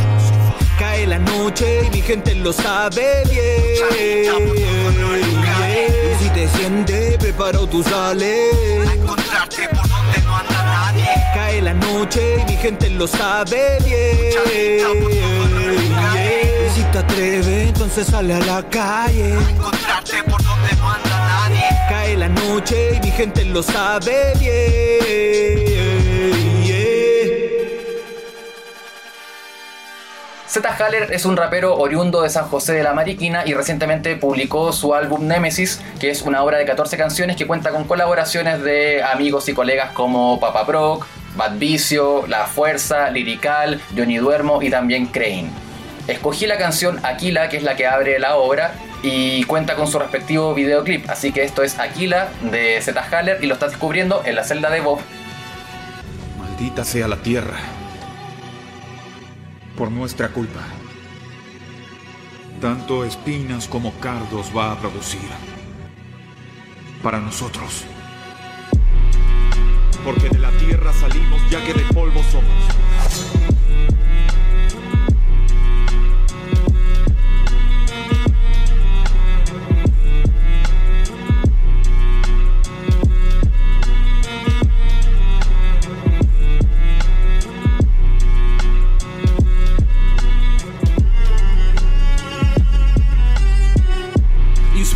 Cae 0.76 1.06
la 1.06 1.20
noche 1.20 1.84
y 1.86 1.90
mi 1.90 2.02
gente 2.02 2.34
lo 2.34 2.52
sabe 2.52 3.22
bien. 3.30 3.62
Y 6.10 6.24
si 6.24 6.28
te 6.30 6.48
sientes 6.48 7.16
preparado, 7.18 7.68
tú 7.68 7.84
sales. 7.84 8.88
A 8.88 8.92
encontrarte 8.92 9.68
por 9.68 9.88
donde 9.88 10.20
no 10.24 10.36
anda 10.36 10.64
nadie. 10.64 11.06
Cae 11.32 11.62
la 11.62 11.74
noche 11.74 12.42
y 12.42 12.50
mi 12.50 12.56
gente 12.56 12.90
lo 12.90 13.06
sabe 13.06 13.78
bien. 13.84 15.43
Te 16.94 17.00
atreves, 17.00 17.48
entonces 17.48 18.06
sale 18.06 18.34
a 18.34 18.38
la 18.38 18.62
calle. 18.70 19.32
A 19.34 19.50
encontrarte 19.50 20.22
por 20.22 20.40
donde 20.44 20.76
no 20.76 20.88
anda 20.88 21.26
nadie. 21.26 21.64
Cae 21.88 22.16
la 22.16 22.28
noche 22.28 22.94
y 22.94 23.00
mi 23.04 23.10
gente 23.10 23.44
lo 23.46 23.64
sabe 23.64 24.32
bien. 24.38 24.94
Z 30.46 30.68
Haller 30.78 31.12
es 31.12 31.24
un 31.24 31.36
rapero 31.36 31.76
oriundo 31.76 32.22
de 32.22 32.30
San 32.30 32.44
José 32.44 32.74
de 32.74 32.84
la 32.84 32.94
Mariquina 32.94 33.42
y 33.44 33.54
recientemente 33.54 34.14
publicó 34.14 34.72
su 34.72 34.94
álbum 34.94 35.26
Nemesis, 35.26 35.80
que 35.98 36.10
es 36.10 36.22
una 36.22 36.44
obra 36.44 36.58
de 36.58 36.64
14 36.64 36.96
canciones 36.96 37.34
que 37.34 37.48
cuenta 37.48 37.70
con 37.70 37.88
colaboraciones 37.88 38.62
de 38.62 39.02
amigos 39.02 39.48
y 39.48 39.52
colegas 39.52 39.90
como 39.94 40.38
Papa 40.38 40.62
Brock, 40.62 41.08
Bad 41.34 41.58
Vicio, 41.58 42.24
La 42.28 42.46
Fuerza, 42.46 43.10
Lirical, 43.10 43.80
Johnny 43.96 44.18
Duermo 44.18 44.62
y 44.62 44.70
también 44.70 45.06
Crane. 45.06 45.63
Escogí 46.06 46.46
la 46.46 46.58
canción 46.58 47.00
Aquila, 47.02 47.48
que 47.48 47.56
es 47.56 47.62
la 47.62 47.76
que 47.76 47.86
abre 47.86 48.18
la 48.18 48.36
obra, 48.36 48.74
y 49.02 49.44
cuenta 49.44 49.74
con 49.74 49.86
su 49.86 49.98
respectivo 49.98 50.54
videoclip. 50.54 51.08
Así 51.08 51.32
que 51.32 51.44
esto 51.44 51.62
es 51.62 51.78
Aquila 51.78 52.28
de 52.42 52.80
Z 52.82 53.00
Haller 53.10 53.42
y 53.42 53.46
lo 53.46 53.54
estás 53.54 53.70
descubriendo 53.70 54.22
en 54.24 54.34
la 54.34 54.44
celda 54.44 54.70
de 54.70 54.80
Bob. 54.80 54.98
Maldita 56.38 56.84
sea 56.84 57.08
la 57.08 57.16
tierra. 57.16 57.56
Por 59.76 59.90
nuestra 59.90 60.28
culpa. 60.28 60.60
Tanto 62.60 63.04
espinas 63.04 63.66
como 63.66 63.92
cardos 63.98 64.52
va 64.56 64.72
a 64.72 64.78
producir. 64.78 65.28
Para 67.02 67.18
nosotros. 67.18 67.84
Porque 70.04 70.28
de 70.28 70.38
la 70.38 70.50
tierra 70.52 70.92
salimos 70.92 71.40
ya 71.50 71.64
que 71.64 71.72
de 71.72 71.84
polvo 71.92 72.22
somos. 72.30 73.13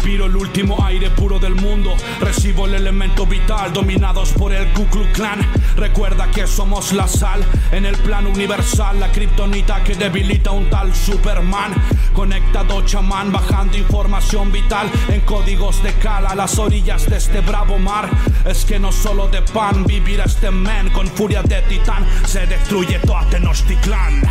Inspiro 0.09 0.25
el 0.25 0.37
último 0.37 0.83
aire 0.87 1.11
puro 1.11 1.39
del 1.39 1.55
mundo. 1.55 1.95
Recibo 2.19 2.65
el 2.65 2.73
elemento 2.73 3.27
vital 3.27 3.75
dominados 3.75 4.33
por 4.33 4.55
el 4.55 4.67
Ku 4.73 4.87
Klux 4.87 5.11
Klan. 5.13 5.39
Recuerda 5.77 6.31
que 6.31 6.47
somos 6.47 6.95
la 6.95 7.07
sal 7.07 7.45
en 7.73 7.85
el 7.85 7.95
plano 7.99 8.31
universal. 8.31 8.99
La 8.99 9.13
kriptonita 9.13 9.85
que 9.85 9.95
debilita 9.97 10.51
un 10.53 10.71
tal 10.71 10.97
Superman. 10.97 11.75
Conectado 12.15 12.81
chamán 12.87 13.31
bajando 13.31 13.77
información 13.77 14.51
vital 14.51 14.91
en 15.11 15.21
códigos 15.21 15.83
de 15.83 15.93
cala 15.93 16.31
a 16.31 16.35
las 16.35 16.59
orillas 16.59 17.05
de 17.11 17.19
este 17.19 17.43
bravo 17.43 17.79
mar. 17.79 18.09
Es 18.47 18.65
que 18.65 18.79
no 18.79 18.93
solo 18.93 19.29
de 19.29 19.43
pan 19.43 19.85
vivir 19.85 20.21
este 20.21 20.51
men 20.51 20.89
con 20.89 21.07
furia 21.09 21.43
de 21.43 21.61
titán. 21.69 22.07
Se 22.25 22.47
destruye 22.47 22.99
toda 23.01 23.29
Tenochtitlán. 23.29 24.23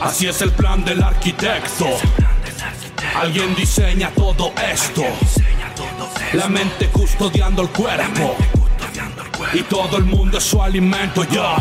Así 0.00 0.28
es 0.28 0.40
el 0.40 0.52
plan 0.52 0.84
del 0.84 1.02
arquitecto. 1.02 1.86
Alguien 3.20 3.54
diseña 3.54 4.10
todo 4.10 4.52
esto. 4.72 5.02
La 6.34 6.48
mente 6.48 6.88
custodiando 6.88 7.62
el 7.62 7.70
cuerpo. 7.70 8.36
Y 9.54 9.62
todo 9.62 9.96
el 9.96 10.04
mundo 10.04 10.36
es 10.36 10.44
su 10.44 10.62
alimento, 10.62 11.24
ya. 11.24 11.56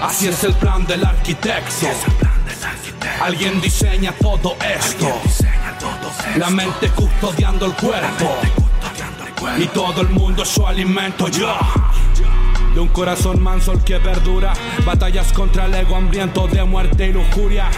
Así 0.00 0.26
es 0.26 0.42
el 0.44 0.54
plan 0.54 0.86
del 0.86 1.04
arquitecto. 1.04 1.88
Alguien 3.20 3.60
diseña 3.60 4.12
todo 4.12 4.56
esto. 4.78 5.12
La 6.36 6.48
mente 6.48 6.88
custodiando 6.90 7.66
el 7.66 7.74
cuerpo. 7.74 8.34
Y 9.58 9.66
todo 9.66 10.00
el 10.00 10.08
mundo 10.08 10.44
es 10.44 10.48
su 10.48 10.66
alimento, 10.66 11.28
ya. 11.28 11.58
De 12.72 12.80
un 12.80 12.88
corazón 12.88 13.42
manso 13.42 13.72
el 13.72 13.84
que 13.84 14.00
perdura. 14.00 14.54
Batallas 14.86 15.30
contra 15.34 15.66
el 15.66 15.74
ego 15.74 15.94
hambriento 15.94 16.48
de 16.48 16.64
muerte 16.64 17.08
y 17.08 17.12
lujuria. 17.12 17.68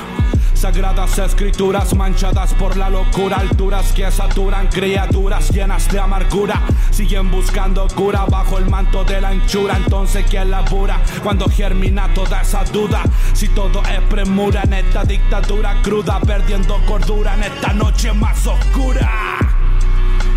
Sagradas 0.60 1.18
escrituras 1.18 1.96
manchadas 1.96 2.52
por 2.52 2.76
la 2.76 2.90
locura, 2.90 3.38
alturas 3.38 3.94
que 3.94 4.10
saturan 4.10 4.66
criaturas 4.66 5.48
llenas 5.48 5.90
de 5.90 5.98
amargura. 5.98 6.60
Siguen 6.90 7.30
buscando 7.30 7.88
cura 7.88 8.26
bajo 8.26 8.58
el 8.58 8.68
manto 8.68 9.02
de 9.02 9.22
la 9.22 9.28
anchura. 9.28 9.78
Entonces, 9.78 10.26
¿quién 10.28 10.50
labura 10.50 11.00
cuando 11.22 11.48
germina 11.48 12.12
toda 12.12 12.42
esa 12.42 12.62
duda? 12.64 13.02
Si 13.32 13.48
todo 13.48 13.80
es 13.84 14.02
premura 14.10 14.60
en 14.64 14.74
esta 14.74 15.02
dictadura 15.02 15.80
cruda, 15.80 16.20
perdiendo 16.20 16.78
cordura 16.84 17.36
en 17.36 17.44
esta 17.44 17.72
noche 17.72 18.12
más 18.12 18.46
oscura. 18.46 19.39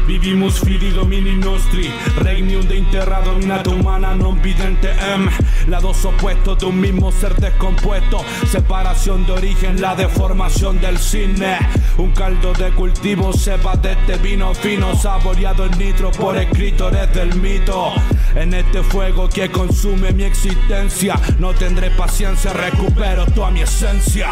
Vivimus 0.05 0.59
fili 0.59 0.91
domini 0.91 1.35
nostri, 1.37 1.89
regnum 2.17 2.65
de 2.67 2.75
interra 2.75 3.21
dominata 3.21 3.69
humana 3.69 4.13
non 4.13 4.39
vidente 4.41 4.93
em. 4.99 5.29
Lados 5.67 6.03
opuestos 6.03 6.57
de 6.57 6.65
un 6.65 6.79
mismo 6.79 7.09
ser 7.11 7.33
descompuesto, 7.35 8.23
separación 8.51 9.25
de 9.25 9.31
origen, 9.31 9.79
la 9.79 9.95
deformación 9.95 10.79
del 10.81 10.97
cine. 10.97 11.57
Un 11.97 12.11
caldo 12.11 12.51
de 12.53 12.71
cultivo, 12.71 13.31
cepa 13.31 13.77
de 13.77 13.93
este 13.93 14.17
vino 14.17 14.53
fino, 14.53 14.93
saboreado 14.95 15.65
en 15.65 15.77
nitro 15.77 16.11
por 16.11 16.35
escritores 16.35 17.13
del 17.13 17.35
mito. 17.35 17.93
En 18.35 18.53
este 18.53 18.83
fuego 18.83 19.29
que 19.29 19.49
consume 19.49 20.11
mi 20.11 20.23
existencia, 20.23 21.15
no 21.39 21.53
tendré 21.53 21.91
paciencia, 21.91 22.51
recupero 22.51 23.25
toda 23.27 23.51
mi 23.51 23.61
esencia. 23.61 24.29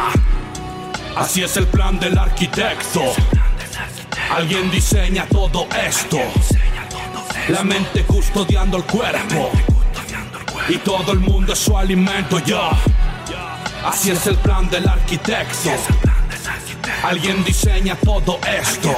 Así 1.16 1.44
es 1.44 1.56
el 1.56 1.68
plan 1.68 1.98
del 2.00 2.18
arquitecto. 2.18 3.02
Alguien 4.36 4.72
diseña 4.72 5.28
todo 5.28 5.68
esto. 5.86 6.18
La 7.50 7.64
mente 7.64 8.04
custodiando 8.06 8.78
el 8.78 8.84
cuerpo. 8.86 9.52
Y 10.70 10.78
todo 10.78 11.12
el 11.12 11.20
mundo 11.20 11.52
es 11.52 11.60
su 11.60 11.78
alimento 11.78 12.40
ya. 12.40 12.70
Así 13.86 14.10
es 14.10 14.26
el 14.28 14.38
plan 14.38 14.70
del 14.70 14.88
arquitecto. 14.88 15.72
Alguien 17.04 17.44
diseña 17.44 17.98
todo 17.98 18.40
esto. 18.48 18.96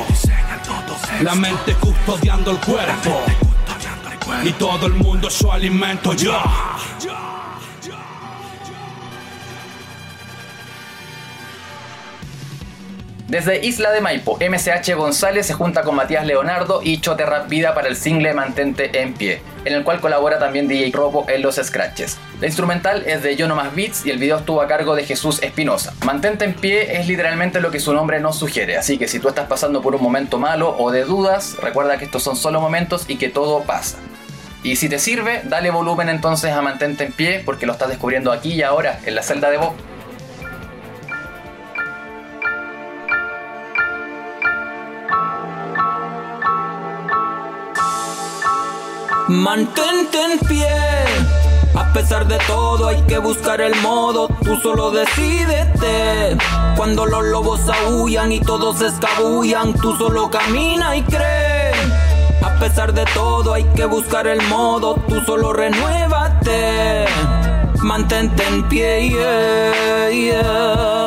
La 1.21 1.33
mente 1.33 1.73
custodiando 1.75 2.51
el 2.51 2.57
cuerpo. 2.59 3.23
Y 4.43 4.51
todo 4.51 4.85
el 4.85 4.93
mundo 4.93 5.29
es 5.29 5.33
su 5.33 5.51
alimento 5.51 6.13
ya. 6.13 6.43
Desde 13.33 13.65
Isla 13.65 13.89
de 13.89 13.99
Maipo, 13.99 14.37
MCH 14.37 14.93
González 14.93 15.47
se 15.47 15.55
junta 15.55 15.81
con 15.81 15.95
Matías 15.95 16.23
Leonardo 16.23 16.81
y 16.83 17.01
Chote 17.01 17.25
Rap 17.25 17.49
Vida 17.49 17.73
para 17.73 17.87
el 17.87 17.95
single 17.95 18.31
Mantente 18.35 19.01
en 19.01 19.15
Pie, 19.15 19.41
en 19.65 19.73
el 19.73 19.83
cual 19.83 19.99
colabora 20.01 20.37
también 20.37 20.67
DJ 20.67 20.91
Robo 20.91 21.25
en 21.27 21.41
los 21.41 21.55
scratches. 21.55 22.19
La 22.39 22.45
instrumental 22.45 23.01
es 23.07 23.23
de 23.23 23.35
Yo 23.35 23.47
No 23.47 23.55
Más 23.55 23.73
Beats 23.73 24.05
y 24.05 24.11
el 24.11 24.19
video 24.19 24.37
estuvo 24.37 24.61
a 24.61 24.67
cargo 24.67 24.95
de 24.95 25.03
Jesús 25.03 25.41
Espinosa. 25.41 25.95
Mantente 26.05 26.45
en 26.45 26.53
Pie 26.53 26.99
es 26.99 27.07
literalmente 27.07 27.59
lo 27.59 27.71
que 27.71 27.79
su 27.79 27.91
nombre 27.91 28.19
nos 28.19 28.37
sugiere, 28.37 28.77
así 28.77 28.99
que 28.99 29.07
si 29.07 29.17
tú 29.17 29.29
estás 29.29 29.47
pasando 29.47 29.81
por 29.81 29.95
un 29.95 30.03
momento 30.03 30.37
malo 30.37 30.75
o 30.77 30.91
de 30.91 31.03
dudas, 31.03 31.57
recuerda 31.59 31.97
que 31.97 32.05
estos 32.05 32.21
son 32.21 32.35
solo 32.35 32.61
momentos 32.61 33.05
y 33.07 33.15
que 33.15 33.29
todo 33.29 33.63
pasa. 33.63 33.97
Y 34.61 34.75
si 34.75 34.89
te 34.89 34.99
sirve, 34.99 35.41
dale 35.45 35.71
volumen 35.71 36.09
entonces 36.09 36.51
a 36.51 36.61
Mantente 36.61 37.05
en 37.05 37.11
Pie 37.11 37.41
porque 37.43 37.65
lo 37.65 37.73
estás 37.73 37.89
descubriendo 37.89 38.31
aquí 38.31 38.53
y 38.53 38.61
ahora 38.61 38.99
en 39.07 39.15
la 39.15 39.23
celda 39.23 39.49
de 39.49 39.57
voz. 39.57 39.73
Mantente 49.33 50.19
en 50.23 50.39
pie. 50.47 50.67
A 51.73 51.91
pesar 51.91 52.27
de 52.27 52.37
todo 52.45 52.87
hay 52.87 53.01
que 53.01 53.17
buscar 53.17 53.61
el 53.61 53.73
modo, 53.81 54.27
tú 54.43 54.55
solo 54.61 54.91
decídete. 54.91 56.37
Cuando 56.77 57.07
los 57.07 57.25
lobos 57.25 57.61
aullan 57.67 58.31
y 58.31 58.39
todos 58.39 58.77
se 58.77 58.87
escabullan, 58.87 59.73
tú 59.73 59.97
solo 59.97 60.29
camina 60.29 60.95
y 60.95 61.01
cree. 61.01 61.73
A 62.43 62.59
pesar 62.59 62.93
de 62.93 63.05
todo 63.15 63.55
hay 63.55 63.63
que 63.75 63.85
buscar 63.85 64.27
el 64.27 64.41
modo, 64.43 64.99
tú 65.09 65.19
solo 65.25 65.51
renuévate. 65.51 67.05
Mantente 67.81 68.47
en 68.47 68.69
pie, 68.69 69.09
yeah, 69.09 70.09
yeah. 70.11 71.05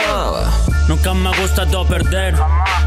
Nunca 0.89 1.14
me 1.14 1.29
ha 1.29 1.41
gustado 1.41 1.87
perder, 1.87 2.35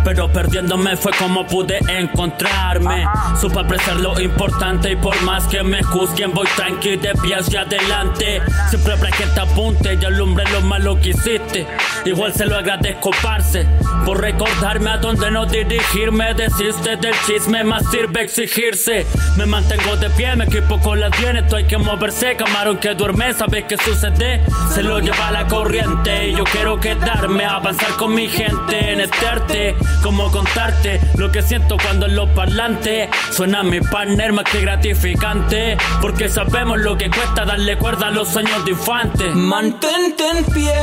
pero 0.10 0.28
perdiéndome 0.28 0.98
fue 0.98 1.12
como 1.20 1.46
pude 1.46 1.78
encontrarme. 1.88 3.06
Supe 3.40 3.60
apreciar 3.60 3.98
lo 3.98 4.20
importante 4.20 4.94
y 4.94 4.96
por 4.96 5.22
más 5.22 5.46
que 5.46 5.62
me 5.62 5.84
juzguen 5.84 6.34
voy 6.34 6.48
tranqui 6.56 6.98
de 6.98 7.14
pie 7.14 7.36
hacia 7.36 7.62
adelante. 7.62 8.42
Siempre 8.72 8.94
habrá 8.94 9.12
que 9.12 9.28
te 9.28 9.40
apunte 9.40 10.00
y 10.02 10.04
alumbre 10.04 10.46
lo 10.52 10.62
malo 10.62 11.00
que 11.00 11.10
hiciste. 11.10 11.68
Igual 12.06 12.34
se 12.34 12.48
lo 12.48 12.58
agradezco, 12.58 13.12
parce, 13.22 13.68
por 14.04 14.20
recordarme 14.20 14.90
a 14.90 14.98
dónde 14.98 15.30
no 15.30 15.46
dirigirme. 15.46 16.34
Desiste 16.34 16.96
del 16.96 17.14
chisme, 17.28 17.64
más 17.64 17.84
sirve 17.92 18.24
exigirse. 18.24 19.06
Me 19.38 19.46
mantengo 19.46 19.96
de 19.98 20.10
pie, 20.10 20.36
me 20.36 20.46
equipo 20.46 20.80
con 20.80 21.00
las 21.00 21.16
bienes, 21.20 21.44
esto 21.44 21.58
hay 21.58 21.66
que 21.66 21.78
moverse. 21.78 22.36
Camarón 22.36 22.78
que 22.78 22.96
duerme, 22.96 23.32
¿sabes 23.36 23.66
qué 23.66 23.78
sucede? 23.78 24.42
Se 24.74 24.82
lo 24.82 24.98
lleva 24.98 25.30
la 25.30 25.46
corriente 25.46 26.30
y 26.30 26.36
yo 26.36 26.46
quiero 26.46 26.80
quedarme, 26.80 27.46
avanzar 27.46 27.92
con 27.98 28.16
mi 28.16 28.28
gente 28.28 28.94
en 28.94 29.02
este 29.02 29.28
arte. 29.28 29.76
Como 30.04 30.32
contarte 30.32 31.02
lo 31.18 31.32
que 31.32 31.42
siento 31.42 31.78
cuando 31.78 32.06
en 32.06 32.16
los 32.16 32.30
parlantes 32.30 33.10
suena 33.32 33.64
mi 33.64 33.82
partner 33.82 34.32
más 34.34 34.46
que 34.46 34.62
gratificante. 34.62 35.78
Porque 36.02 36.30
sabemos 36.30 36.80
lo 36.80 36.98
que 36.98 37.10
cuesta 37.10 37.46
darle 37.46 37.78
cuerda 37.78 38.08
a 38.08 38.12
los 38.12 38.30
sueños 38.30 38.64
de 38.66 38.72
infantes. 38.72 39.36
Mantente 39.36 40.24
en 40.30 40.46
pie. 40.46 40.74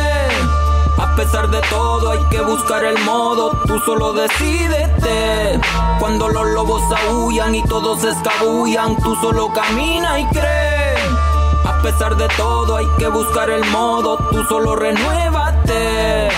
A 0.98 1.14
pesar 1.14 1.50
de 1.50 1.60
todo 1.68 2.10
hay 2.10 2.18
que 2.30 2.40
buscar 2.40 2.84
el 2.84 2.98
modo, 3.04 3.62
tú 3.66 3.78
solo 3.80 4.12
decídete. 4.14 5.60
Cuando 5.98 6.28
los 6.28 6.46
lobos 6.48 6.82
aullan 7.08 7.54
y 7.54 7.62
todos 7.64 8.02
escabullan, 8.04 8.96
tú 8.96 9.14
solo 9.16 9.52
camina 9.52 10.20
y 10.20 10.26
cree. 10.26 10.96
A 11.64 11.82
pesar 11.82 12.16
de 12.16 12.28
todo 12.36 12.76
hay 12.76 12.86
que 12.98 13.08
buscar 13.08 13.50
el 13.50 13.64
modo, 13.66 14.16
tú 14.30 14.42
solo 14.44 14.76
renuévate. 14.76 16.30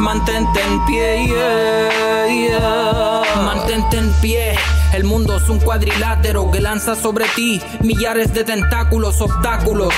Mantente 0.00 0.62
en 0.62 0.84
pie, 0.86 1.26
yeah, 1.26 2.26
yeah. 2.26 3.42
Mantente 3.44 3.98
en 3.98 4.10
pie. 4.22 4.56
El 4.94 5.04
mundo 5.04 5.36
es 5.36 5.46
un 5.50 5.60
cuadrilátero 5.60 6.50
que 6.50 6.58
lanza 6.58 6.94
sobre 6.94 7.26
ti 7.36 7.60
millares 7.82 8.32
de 8.32 8.44
tentáculos, 8.44 9.20
obstáculos. 9.20 9.92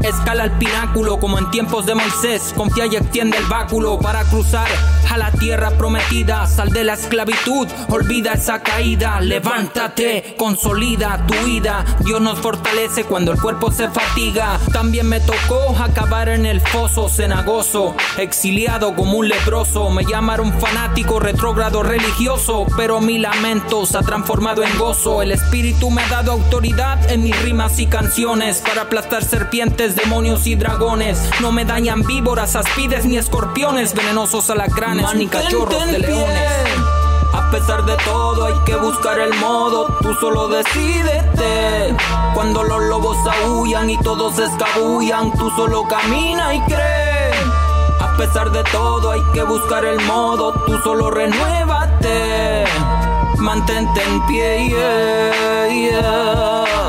Escala 0.00 0.44
el 0.44 0.52
pináculo 0.52 1.18
como 1.18 1.40
en 1.40 1.50
tiempos 1.50 1.86
de 1.86 1.96
Moisés. 1.96 2.54
Confía 2.56 2.86
y 2.86 2.94
extiende 2.94 3.36
el 3.36 3.46
báculo 3.46 3.98
para 3.98 4.22
cruzar 4.24 4.68
a 5.12 5.18
la 5.18 5.30
tierra 5.30 5.70
prometida. 5.72 6.46
Sal 6.46 6.70
de 6.70 6.84
la 6.84 6.94
esclavitud, 6.94 7.68
olvida 7.90 8.32
esa 8.32 8.62
caída. 8.62 9.20
Levántate, 9.20 10.34
consolida 10.38 11.26
tu 11.26 11.34
vida. 11.44 11.84
Dios 12.00 12.20
nos 12.20 12.38
fortalece 12.38 13.04
cuando 13.04 13.32
el 13.32 13.40
cuerpo 13.40 13.70
se 13.70 13.90
fatiga. 13.90 14.58
También 14.72 15.08
me 15.08 15.20
tocó 15.20 15.76
acabar 15.78 16.30
en 16.30 16.46
el 16.46 16.62
foso 16.62 17.10
cenagoso. 17.10 17.94
Exiliado 18.16 18.94
como 18.94 19.18
un 19.18 19.28
leproso. 19.28 19.90
Me 19.90 20.04
llamaron 20.04 20.58
fanático, 20.58 21.20
retrógrado, 21.20 21.82
religioso. 21.82 22.66
Pero 22.76 23.00
mi 23.00 23.18
lamento 23.18 23.84
se 23.84 23.98
ha 23.98 24.02
transformado 24.02 24.62
en 24.62 24.78
gozo. 24.78 25.20
El 25.20 25.32
espíritu 25.32 25.90
me 25.90 26.02
ha 26.02 26.08
dado 26.08 26.32
autoridad 26.32 27.10
en 27.10 27.22
mis 27.22 27.40
rimas 27.42 27.78
y 27.78 27.86
canciones 27.86 28.62
para 28.66 28.82
aplastar 28.82 29.24
serpientes 29.24 29.94
demonios 29.94 30.46
y 30.46 30.54
dragones. 30.54 31.18
No 31.40 31.52
me 31.52 31.66
dañan 31.66 32.02
víboras, 32.02 32.56
aspides 32.56 33.04
ni 33.04 33.18
escorpiones, 33.18 33.94
venenosos 33.94 34.48
alacranes 34.48 35.01
ni 35.14 35.26
cachorros 35.26 35.86
de 35.86 35.98
leones. 35.98 36.68
A 37.34 37.50
pesar 37.50 37.84
de 37.84 37.96
todo 38.04 38.46
hay 38.46 38.54
que 38.64 38.76
buscar 38.76 39.18
el 39.18 39.34
modo, 39.34 39.86
tú 40.00 40.14
solo 40.14 40.48
decídete. 40.48 41.94
Cuando 42.34 42.62
los 42.62 42.82
lobos 42.84 43.16
aullan 43.26 43.90
y 43.90 43.98
todos 43.98 44.36
se 44.36 44.44
escabullan, 44.44 45.32
tú 45.32 45.50
solo 45.50 45.86
camina 45.86 46.54
y 46.54 46.60
cree. 46.62 47.32
A 48.00 48.16
pesar 48.16 48.50
de 48.52 48.62
todo 48.64 49.10
hay 49.10 49.22
que 49.34 49.42
buscar 49.42 49.84
el 49.84 50.00
modo, 50.02 50.52
tú 50.66 50.78
solo 50.82 51.10
renuévate. 51.10 52.64
Mantente 53.38 54.02
en 54.02 54.26
pie, 54.26 54.68
yeah, 54.68 55.68
yeah. 55.68 56.81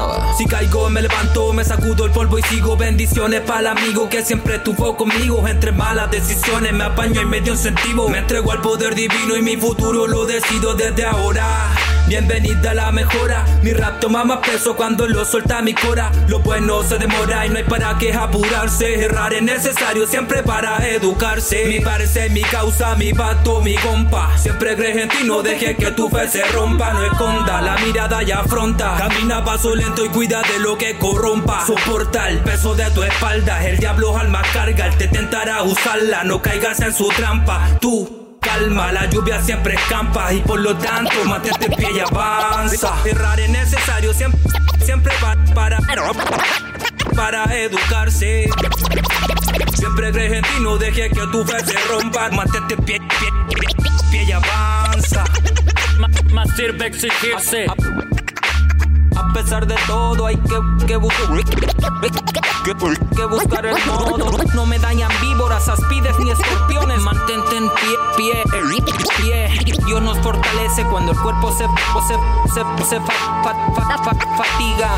Si 0.43 0.49
caigo 0.49 0.89
me 0.89 1.01
levanto, 1.01 1.53
me 1.53 1.63
sacudo 1.63 2.03
el 2.03 2.11
polvo 2.11 2.37
y 2.37 2.41
sigo 2.41 2.75
bendiciones 2.75 3.39
para 3.47 3.61
el 3.61 3.67
amigo 3.67 4.09
que 4.09 4.25
siempre 4.25 4.55
estuvo 4.55 4.97
conmigo. 4.97 5.47
Entre 5.47 5.71
malas 5.71 6.11
decisiones 6.11 6.73
me 6.73 6.83
apaño 6.83 7.21
y 7.21 7.25
me 7.25 7.39
dio 7.39 7.53
un 7.53 7.57
sentido. 7.57 8.09
Me 8.09 8.17
entrego 8.17 8.51
al 8.51 8.59
poder 8.59 8.93
divino 8.93 9.37
y 9.37 9.41
mi 9.41 9.55
futuro 9.55 10.05
lo 10.05 10.25
decido 10.25 10.73
desde 10.73 11.05
ahora. 11.05 11.69
Bienvenida 12.07 12.71
a 12.71 12.73
la 12.73 12.91
mejora. 12.91 13.45
Mi 13.61 13.71
rap 13.71 14.01
toma 14.01 14.25
más 14.25 14.39
peso 14.39 14.75
cuando 14.75 15.07
lo 15.07 15.23
suelta 15.23 15.61
mi 15.61 15.73
cora. 15.73 16.11
Lo 16.27 16.39
bueno 16.39 16.83
se 16.83 16.97
demora 16.97 17.45
y 17.45 17.49
no 17.49 17.57
hay 17.57 17.63
para 17.63 17.97
qué 17.97 18.11
apurarse. 18.13 19.05
Errar 19.05 19.33
es 19.33 19.41
necesario 19.41 20.05
siempre 20.05 20.43
para 20.43 20.85
educarse. 20.89 21.63
Mi 21.67 21.79
parecer, 21.79 22.29
mi 22.31 22.41
causa, 22.41 22.95
mi 22.95 23.13
vato, 23.13 23.61
mi 23.61 23.75
compa. 23.75 24.37
Siempre 24.37 24.75
crees 24.75 24.97
en 24.97 25.09
ti, 25.09 25.23
no 25.23 25.41
dejes 25.41 25.77
que 25.77 25.91
tu 25.91 26.09
fe 26.09 26.27
se 26.27 26.43
rompa. 26.51 26.91
No 26.93 27.05
esconda 27.05 27.61
la 27.61 27.77
mirada 27.77 28.21
y 28.21 28.31
afronta. 28.31 28.95
Camina 28.97 29.43
paso 29.45 29.73
lento 29.73 30.03
y 30.03 30.09
cuida 30.09 30.32
de 30.41 30.59
lo 30.59 30.77
que 30.77 30.97
corrompa. 30.97 31.65
Soporta 31.65 32.29
el 32.29 32.39
peso 32.39 32.73
de 32.73 32.89
tu 32.91 33.03
espalda. 33.03 33.63
El 33.67 33.77
diablo 33.77 34.17
alma 34.17 34.41
carga, 34.51 34.87
él 34.87 34.97
te 34.97 35.07
tentará 35.07 35.61
usarla. 35.61 36.23
No 36.23 36.41
caigas 36.41 36.79
en 36.81 36.93
su 36.93 37.07
trampa. 37.09 37.69
Tú 37.79 38.37
calma, 38.41 38.91
la 38.91 39.05
lluvia 39.09 39.41
siempre 39.41 39.75
escampa 39.75 40.33
y 40.33 40.39
por 40.41 40.59
lo 40.59 40.75
tanto 40.75 41.23
mantente 41.25 41.67
en 41.67 41.73
pie 41.73 41.87
y 41.95 41.99
avanza. 41.99 42.93
Errar 43.05 43.39
es 43.39 43.49
necesario 43.49 44.13
siempre, 44.13 44.39
siempre 44.83 45.13
para, 45.53 45.77
para, 47.15 47.55
educarse. 47.55 48.49
Siempre 49.75 50.11
crees 50.11 50.33
en 50.33 50.41
ti, 50.41 50.61
no 50.61 50.77
dejes 50.77 51.09
que 51.09 51.27
tu 51.27 51.45
fe 51.45 51.59
se 51.63 51.77
rompa. 51.89 52.29
Mantente 52.31 52.73
en 52.73 52.83
pie, 52.83 52.99
pie, 52.99 53.29
pie, 53.49 53.67
pie 54.09 54.23
y 54.23 54.31
avanza. 54.31 55.25
más 56.31 56.49
sirve 56.55 56.87
exigirse. 56.87 57.67
A 59.15 59.31
pesar 59.33 59.67
de 59.67 59.75
todo 59.87 60.25
hay 60.25 60.37
que, 60.37 60.59
que, 60.87 60.95
buscar 60.97 61.27
el 63.65 63.75
modo. 63.85 64.31
No 64.53 64.65
me 64.65 64.79
dañan 64.79 65.11
víboras, 65.21 65.67
aspides 65.67 66.17
ni 66.19 66.31
escorpiones. 66.31 66.99
Mantente 66.99 67.57
en 67.57 67.69
pie, 67.69 67.97
pie, 68.17 68.43
pie. 69.17 69.49
Dios 69.85 70.01
nos 70.01 70.17
fortalece 70.19 70.85
cuando 70.85 71.11
el 71.11 71.19
cuerpo 71.19 71.51
se, 71.51 71.65
se, 72.07 72.15
se, 72.53 72.61
se 72.89 73.01
fa, 73.01 73.13
fa, 73.43 73.53
fa, 74.03 74.15
fatiga. 74.37 74.89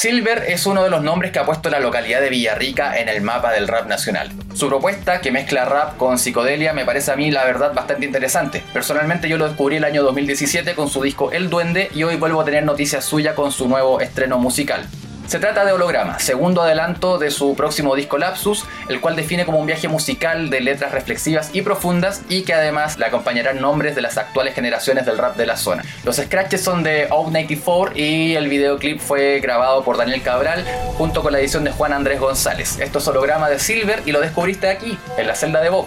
Silver 0.00 0.44
es 0.48 0.64
uno 0.64 0.82
de 0.82 0.88
los 0.88 1.02
nombres 1.02 1.30
que 1.30 1.40
ha 1.40 1.44
puesto 1.44 1.68
la 1.68 1.78
localidad 1.78 2.22
de 2.22 2.30
Villarrica 2.30 2.98
en 2.98 3.10
el 3.10 3.20
mapa 3.20 3.52
del 3.52 3.68
rap 3.68 3.86
nacional. 3.86 4.32
Su 4.54 4.66
propuesta, 4.66 5.20
que 5.20 5.30
mezcla 5.30 5.66
rap 5.66 5.98
con 5.98 6.18
psicodelia, 6.18 6.72
me 6.72 6.86
parece 6.86 7.12
a 7.12 7.16
mí 7.16 7.30
la 7.30 7.44
verdad 7.44 7.74
bastante 7.74 8.06
interesante. 8.06 8.64
Personalmente 8.72 9.28
yo 9.28 9.36
lo 9.36 9.46
descubrí 9.46 9.76
el 9.76 9.84
año 9.84 10.02
2017 10.02 10.74
con 10.74 10.88
su 10.88 11.02
disco 11.02 11.32
El 11.32 11.50
Duende 11.50 11.90
y 11.94 12.04
hoy 12.04 12.16
vuelvo 12.16 12.40
a 12.40 12.46
tener 12.46 12.64
noticias 12.64 13.04
suya 13.04 13.34
con 13.34 13.52
su 13.52 13.68
nuevo 13.68 14.00
estreno 14.00 14.38
musical. 14.38 14.86
Se 15.30 15.38
trata 15.38 15.64
de 15.64 15.70
Holograma, 15.70 16.18
segundo 16.18 16.60
adelanto 16.60 17.16
de 17.16 17.30
su 17.30 17.54
próximo 17.54 17.94
disco 17.94 18.18
Lapsus, 18.18 18.64
el 18.88 19.00
cual 19.00 19.14
define 19.14 19.46
como 19.46 19.60
un 19.60 19.66
viaje 19.66 19.86
musical 19.86 20.50
de 20.50 20.60
letras 20.60 20.90
reflexivas 20.90 21.50
y 21.52 21.62
profundas 21.62 22.22
y 22.28 22.42
que 22.42 22.52
además 22.52 22.98
le 22.98 23.06
acompañarán 23.06 23.60
nombres 23.60 23.94
de 23.94 24.02
las 24.02 24.18
actuales 24.18 24.56
generaciones 24.56 25.06
del 25.06 25.18
rap 25.18 25.36
de 25.36 25.46
la 25.46 25.56
zona. 25.56 25.84
Los 26.02 26.16
scratches 26.16 26.64
son 26.64 26.82
de 26.82 27.06
Out 27.12 27.28
94 27.28 27.96
y 27.96 28.34
el 28.34 28.48
videoclip 28.48 28.98
fue 28.98 29.38
grabado 29.38 29.84
por 29.84 29.98
Daniel 29.98 30.20
Cabral 30.20 30.64
junto 30.98 31.22
con 31.22 31.30
la 31.30 31.38
edición 31.38 31.62
de 31.62 31.70
Juan 31.70 31.92
Andrés 31.92 32.18
González. 32.18 32.80
Esto 32.80 32.98
es 32.98 33.06
Holograma 33.06 33.48
de 33.48 33.60
Silver 33.60 34.02
y 34.06 34.10
lo 34.10 34.20
descubriste 34.20 34.68
aquí, 34.68 34.98
en 35.16 35.28
la 35.28 35.36
celda 35.36 35.60
de 35.60 35.70
Bob. 35.70 35.86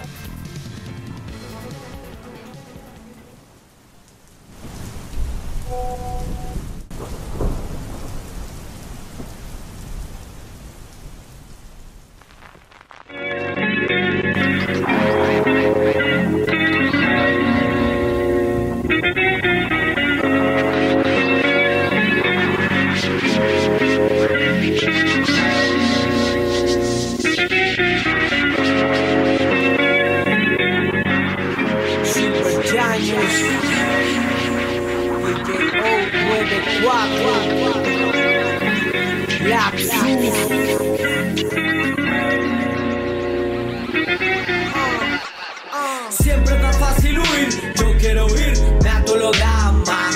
Siempre 46.10 46.60
más 46.60 46.78
fácil 46.78 47.20
huir, 47.20 47.74
yo 47.76 47.98
quiero 48.00 48.26
huir, 48.26 48.54
me 48.84 48.90
ato 48.90 49.14
holograma. 49.14 50.12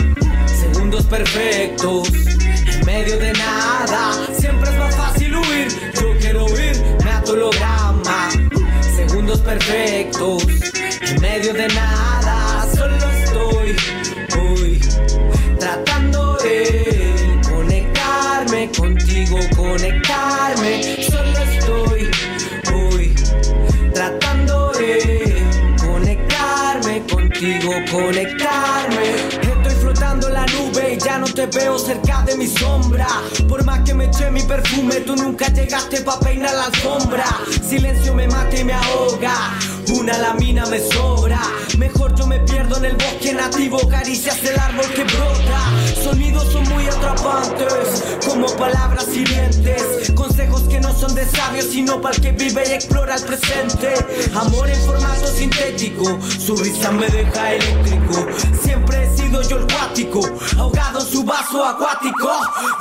Segundos 0.46 1.06
perfectos, 1.06 2.10
en 2.10 2.86
medio 2.86 3.18
de 3.18 3.32
nada. 3.34 4.28
Siempre 4.38 4.70
es 4.70 4.78
más 4.78 4.96
fácil 4.96 5.36
huir, 5.36 5.68
yo 5.94 6.18
quiero 6.20 6.46
huir, 6.48 6.82
me 7.04 7.12
ato 7.12 7.32
holograma. 7.32 8.30
Segundos 8.96 9.40
perfectos, 9.40 10.44
en 11.02 11.22
medio 11.22 11.54
de 11.54 11.68
nada. 11.70 12.68
Solo 12.76 12.98
estoy 13.24 13.76
hoy 14.38 14.82
tratando 15.60 16.27
conectarme. 27.92 29.16
Estoy 29.42 29.76
flotando 29.82 30.28
en 30.28 30.34
la 30.34 30.46
nube 30.48 30.94
y 30.94 30.98
ya 30.98 31.18
no 31.18 31.26
te 31.26 31.46
veo 31.48 31.78
cerca 31.78 32.24
de 32.24 32.36
mi 32.36 32.48
sombra. 32.48 33.08
Por 33.48 33.64
más 33.64 33.82
que 33.82 33.94
me 33.94 34.06
eché 34.06 34.30
mi 34.32 34.42
perfume, 34.42 34.96
tú 35.02 35.16
nunca 35.16 35.48
llegaste 35.50 36.02
pa' 36.02 36.20
peinar 36.20 36.54
la 36.54 36.66
alfombra. 36.66 37.26
Silencio 37.68 38.14
me 38.14 38.28
mata 38.28 38.58
y 38.58 38.64
me 38.64 38.74
ahoga. 38.74 39.77
Una 39.90 40.18
lamina 40.18 40.66
me 40.66 40.80
sobra. 40.80 41.40
Mejor 41.78 42.14
yo 42.16 42.28
me 42.28 42.40
pierdo 42.42 42.78
en 42.78 42.86
el 42.86 42.96
bosque 42.96 43.34
nativo, 43.34 43.78
caricias 43.88 44.42
del 44.42 44.60
árbol 44.60 44.86
que 44.94 45.04
brota. 45.04 46.04
Sonidos 46.04 46.52
son 46.52 46.64
muy 46.70 46.86
atrapantes, 46.88 48.04
como 48.26 48.48
palabras 48.58 49.08
hirientes. 49.16 50.12
Consejos 50.14 50.64
que 50.64 50.80
no 50.80 50.94
son 50.94 51.16
de 51.16 51.26
sabios, 51.26 51.68
sino 51.72 52.02
para 52.02 52.16
el 52.16 52.22
que 52.22 52.32
vive 52.32 52.64
y 52.68 52.74
explora 52.74 53.16
el 53.16 53.24
presente. 53.24 53.94
Amor 54.36 54.70
en 54.70 54.82
formato 54.82 55.28
sintético, 55.28 56.20
su 56.38 56.56
risa 56.58 56.92
me 56.92 57.08
deja 57.08 57.54
eléctrico. 57.54 58.28
Siempre 58.62 59.07
he 59.28 59.30
sido 59.30 59.42
yo 59.42 59.58
el 59.58 59.68
cuático, 59.74 60.22
ahogado 60.58 61.00
en 61.02 61.08
su 61.08 61.24
vaso 61.24 61.66
acuático. 61.66 62.32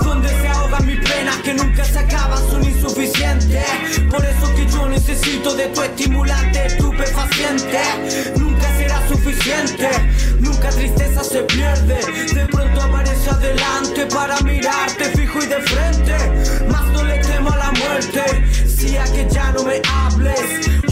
Donde 0.05 0.28
se 0.28 0.49
ahogan 0.49 0.86
mis 0.86 1.01
penas 1.01 1.36
que 1.38 1.55
nunca 1.55 1.84
se 1.84 1.99
acaban, 1.99 2.38
son 2.51 2.64
insuficientes. 2.64 3.64
Por 4.11 4.24
eso 4.24 4.55
que 4.55 4.66
yo 4.66 4.88
necesito 4.88 5.55
de 5.55 5.66
tu 5.68 5.82
estimulante, 5.82 6.66
estupefaciente. 6.66 7.80
Nunca 8.36 8.76
será 8.76 9.09
suficiente, 9.09 9.90
nunca 10.40 10.68
tristeza 10.70 11.24
se 11.24 11.42
pierde. 11.42 11.99
De 12.32 12.47
pronto 12.47 12.80
aparece 12.80 13.30
adelante 13.30 14.07
para 14.07 14.40
mirarte 14.42 15.05
fijo 15.16 15.38
y 15.42 15.47
de 15.47 15.61
frente. 15.62 16.64
Más 16.68 16.86
no 16.92 17.03
le 17.03 17.18
temo 17.18 17.51
a 17.51 17.57
la 17.57 17.72
muerte, 17.72 18.22
si 18.66 18.97
a 18.97 19.05
que 19.05 19.26
ya 19.30 19.53
no 19.53 19.64
me 19.64 19.80
hables. 19.88 20.86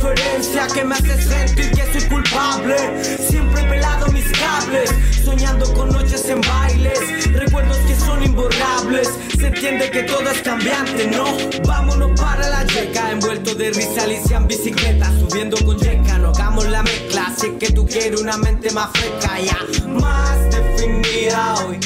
Indiferencia 0.00 0.66
que 0.72 0.82
me 0.82 0.94
hace 0.94 1.22
sentir 1.22 1.70
que 1.72 1.92
soy 1.92 2.08
culpable. 2.08 2.76
Siempre 3.18 3.60
he 3.60 3.64
pelado 3.68 4.06
mis 4.08 4.24
cables, 4.32 4.90
soñando 5.22 5.70
con 5.74 5.90
noches 5.90 6.26
en 6.26 6.40
bailes. 6.40 7.30
Recuerdos 7.34 7.76
que 7.86 7.94
son 7.94 8.22
imborrables. 8.22 9.10
Se 9.38 9.48
entiende 9.48 9.90
que 9.90 10.04
todo 10.04 10.30
es 10.30 10.40
cambiante, 10.40 11.06
¿no? 11.08 11.24
Vámonos 11.66 12.18
para 12.18 12.48
la 12.48 12.64
yeca, 12.64 13.10
envuelto 13.10 13.54
de 13.54 13.70
risa, 13.72 14.04
Alicia 14.04 14.38
en 14.38 14.48
bicicleta, 14.48 15.12
subiendo 15.18 15.58
con 15.66 15.78
yeca. 15.78 16.16
No 16.16 16.30
hagamos 16.30 16.66
la 16.70 16.82
mezcla, 16.82 17.30
es 17.36 17.50
que 17.58 17.70
tú 17.70 17.86
quieres 17.86 18.18
una 18.22 18.38
mente 18.38 18.70
más 18.70 18.88
fresca, 18.92 19.38
ya 19.38 19.58
más 19.86 20.38
definida 20.50 21.56
hoy. 21.66 21.78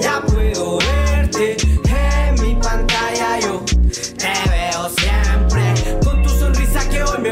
Ya 0.00 0.22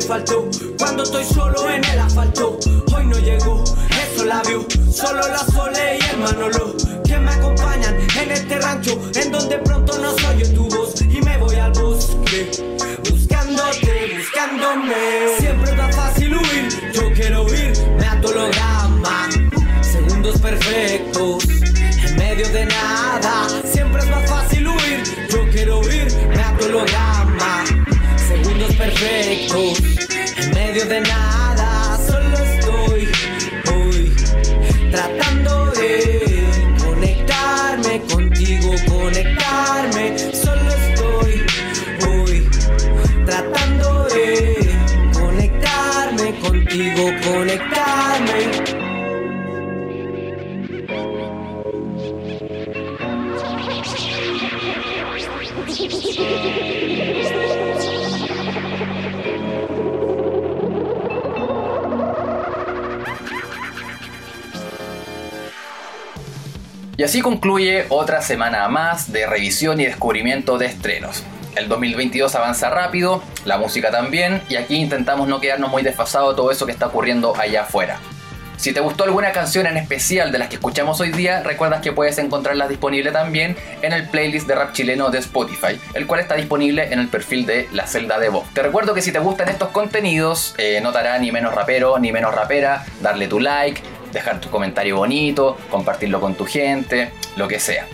hoy 0.07 0.23
me 0.23 0.25
faltó. 0.25 0.49
Cuando 0.79 1.03
estoy 1.03 1.25
solo 1.25 1.69
en 1.69 1.85
el 1.85 1.99
asfalto, 1.99 2.59
hoy 2.95 3.07
no 3.07 3.19
llegó 3.19 3.65
esos 3.91 4.27
labios, 4.27 4.67
solo 4.93 5.21
la 5.29 5.39
Sole 5.39 5.99
y 6.01 6.11
el 6.11 6.19
Manolo 6.19 6.77
que 7.05 7.19
me 7.19 7.31
acompañan 7.31 7.97
en 8.21 8.31
este 8.31 8.59
rancho, 8.59 9.01
en 9.15 9.33
donde 9.33 9.59
pronto 9.59 9.99
no 9.99 10.17
soy 10.19 10.43
tu 10.55 10.69
voz 10.69 11.01
y 11.01 11.21
me 11.23 11.39
voy 11.39 11.57
al 11.57 11.73
bosque 11.73 12.51
buscándote, 13.09 14.19
buscándome. 14.19 14.95
Siempre 15.39 15.73
más 15.73 15.97
fácil 15.97 16.35
huir, 16.35 16.93
yo 16.93 17.13
quiero 17.13 17.45
huir, 17.45 17.73
me 17.99 18.07
ato 18.07 18.29
holograma, 18.29 19.29
segundos 19.83 20.41
perfectos. 20.41 21.45
En 21.49 22.17
medio 22.17 22.49
de 22.49 22.67
nada, 22.67 23.49
siempre 23.65 24.03
es 24.03 24.09
más 24.09 24.29
fácil 24.29 24.36
de 30.89 31.01
nada, 31.01 31.99
solo 32.07 32.37
estoy 32.39 33.09
hoy 33.75 34.13
tratando 34.93 35.71
de 35.73 36.75
conectarme 36.79 38.01
contigo, 38.03 38.73
conectarme. 38.87 40.17
Solo 40.33 40.71
estoy 40.71 41.47
hoy 42.09 42.49
tratando 43.25 44.05
de 44.05 45.11
conectarme 45.13 46.39
contigo, 46.41 47.11
conectarme. 47.33 47.86
Y 66.99 67.03
así 67.03 67.21
concluye 67.21 67.85
otra 67.91 68.23
semana 68.23 68.67
más 68.69 69.13
de 69.13 69.27
revisión 69.27 69.79
y 69.81 69.85
descubrimiento 69.85 70.57
de 70.57 70.65
estrenos. 70.65 71.25
El 71.55 71.69
2022 71.69 72.35
avanza 72.35 72.71
rápido, 72.71 73.23
la 73.45 73.59
música 73.59 73.91
también, 73.91 74.41
y 74.49 74.57
aquí 74.57 74.77
intentamos 74.77 75.29
no 75.29 75.39
quedarnos 75.39 75.71
muy 75.71 75.83
desfasados 75.83 76.31
de 76.31 76.37
todo 76.37 76.51
eso 76.51 76.65
que 76.65 76.73
está 76.73 76.87
ocurriendo 76.87 77.35
allá 77.39 77.63
afuera. 77.63 77.99
Si 78.57 78.73
te 78.73 78.81
gustó 78.81 79.05
alguna 79.05 79.33
canción 79.33 79.67
en 79.67 79.77
especial 79.77 80.33
de 80.33 80.39
las 80.39 80.49
que 80.49 80.55
escuchamos 80.55 80.99
hoy 81.01 81.13
día, 81.13 81.43
recuerda 81.43 81.83
que 81.83 81.93
puedes 81.93 82.17
encontrarlas 82.17 82.71
disponible 82.71 83.13
también 83.13 83.55
en 83.83 83.93
el 83.93 84.09
playlist 84.09 84.49
de 84.49 84.55
rap 84.55 84.73
chileno 84.73 85.11
de 85.11 85.19
Spotify, 85.19 85.79
el 85.93 86.07
cual 86.07 86.21
está 86.21 86.37
disponible 86.37 86.91
en 86.91 86.99
el 86.99 87.09
perfil 87.09 87.45
de 87.45 87.69
La 87.73 87.87
Celda 87.87 88.19
de 88.19 88.31
Voz. 88.31 88.49
Te 88.55 88.63
recuerdo 88.63 88.95
que 88.95 89.03
si 89.03 89.13
te 89.13 89.19
gustan 89.19 89.51
estos 89.51 89.69
contenidos, 89.69 90.55
eh, 90.57 90.81
no 90.83 90.93
te 90.93 90.99
hará 90.99 91.19
ni 91.19 91.31
menos 91.31 91.55
rapero 91.55 91.99
ni 91.99 92.13
menos 92.13 92.35
rapera, 92.35 92.87
darle 93.03 93.29
tu 93.29 93.41
like, 93.41 93.83
dejar 94.17 94.41
tu 94.41 94.51
comentario 94.51 94.97
bonito, 94.97 95.57
compartirlo 95.71 96.21
con 96.21 96.35
tu 96.35 96.47
gente, 96.47 97.13
lo 97.37 97.47
que 97.47 97.61
sea. 97.61 97.87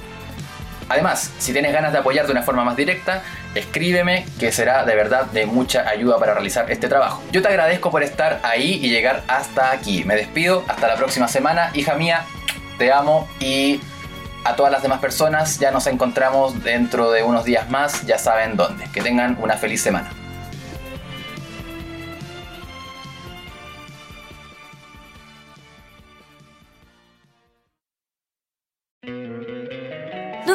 Además, 0.89 1.33
si 1.39 1.53
tienes 1.53 1.73
ganas 1.73 1.93
de 1.93 1.99
apoyar 1.99 2.27
de 2.27 2.33
una 2.33 2.43
forma 2.43 2.65
más 2.65 2.77
directa, 2.77 3.23
escríbeme 3.55 4.27
que 4.39 4.53
será 4.53 4.85
de 4.85 4.95
verdad 4.95 5.27
de 5.27 5.47
mucha 5.47 5.89
ayuda 5.89 6.19
para 6.19 6.35
realizar 6.35 6.71
este 6.71 6.89
trabajo. 6.89 7.23
Yo 7.33 7.43
te 7.43 7.49
agradezco 7.49 7.91
por 7.91 8.03
estar 8.03 8.41
ahí 8.43 8.79
y 8.83 8.91
llegar 8.91 9.23
hasta 9.27 9.73
aquí. 9.73 10.05
Me 10.05 10.17
despido, 10.17 10.65
hasta 10.69 10.87
la 10.89 10.97
próxima 10.97 11.29
semana. 11.29 11.71
Hija 11.75 11.95
mía, 11.95 12.25
te 12.79 12.93
amo 12.93 13.29
y 13.41 13.81
a 14.45 14.55
todas 14.55 14.71
las 14.71 14.83
demás 14.83 15.01
personas 15.01 15.59
ya 15.59 15.71
nos 15.71 15.87
encontramos 15.87 16.63
dentro 16.63 17.11
de 17.11 17.23
unos 17.23 17.45
días 17.45 17.71
más, 17.71 18.05
ya 18.07 18.19
saben 18.19 18.57
dónde. 18.57 18.85
Que 18.93 19.01
tengan 19.01 19.39
una 19.41 19.57
feliz 19.57 19.83
semana. 19.83 20.22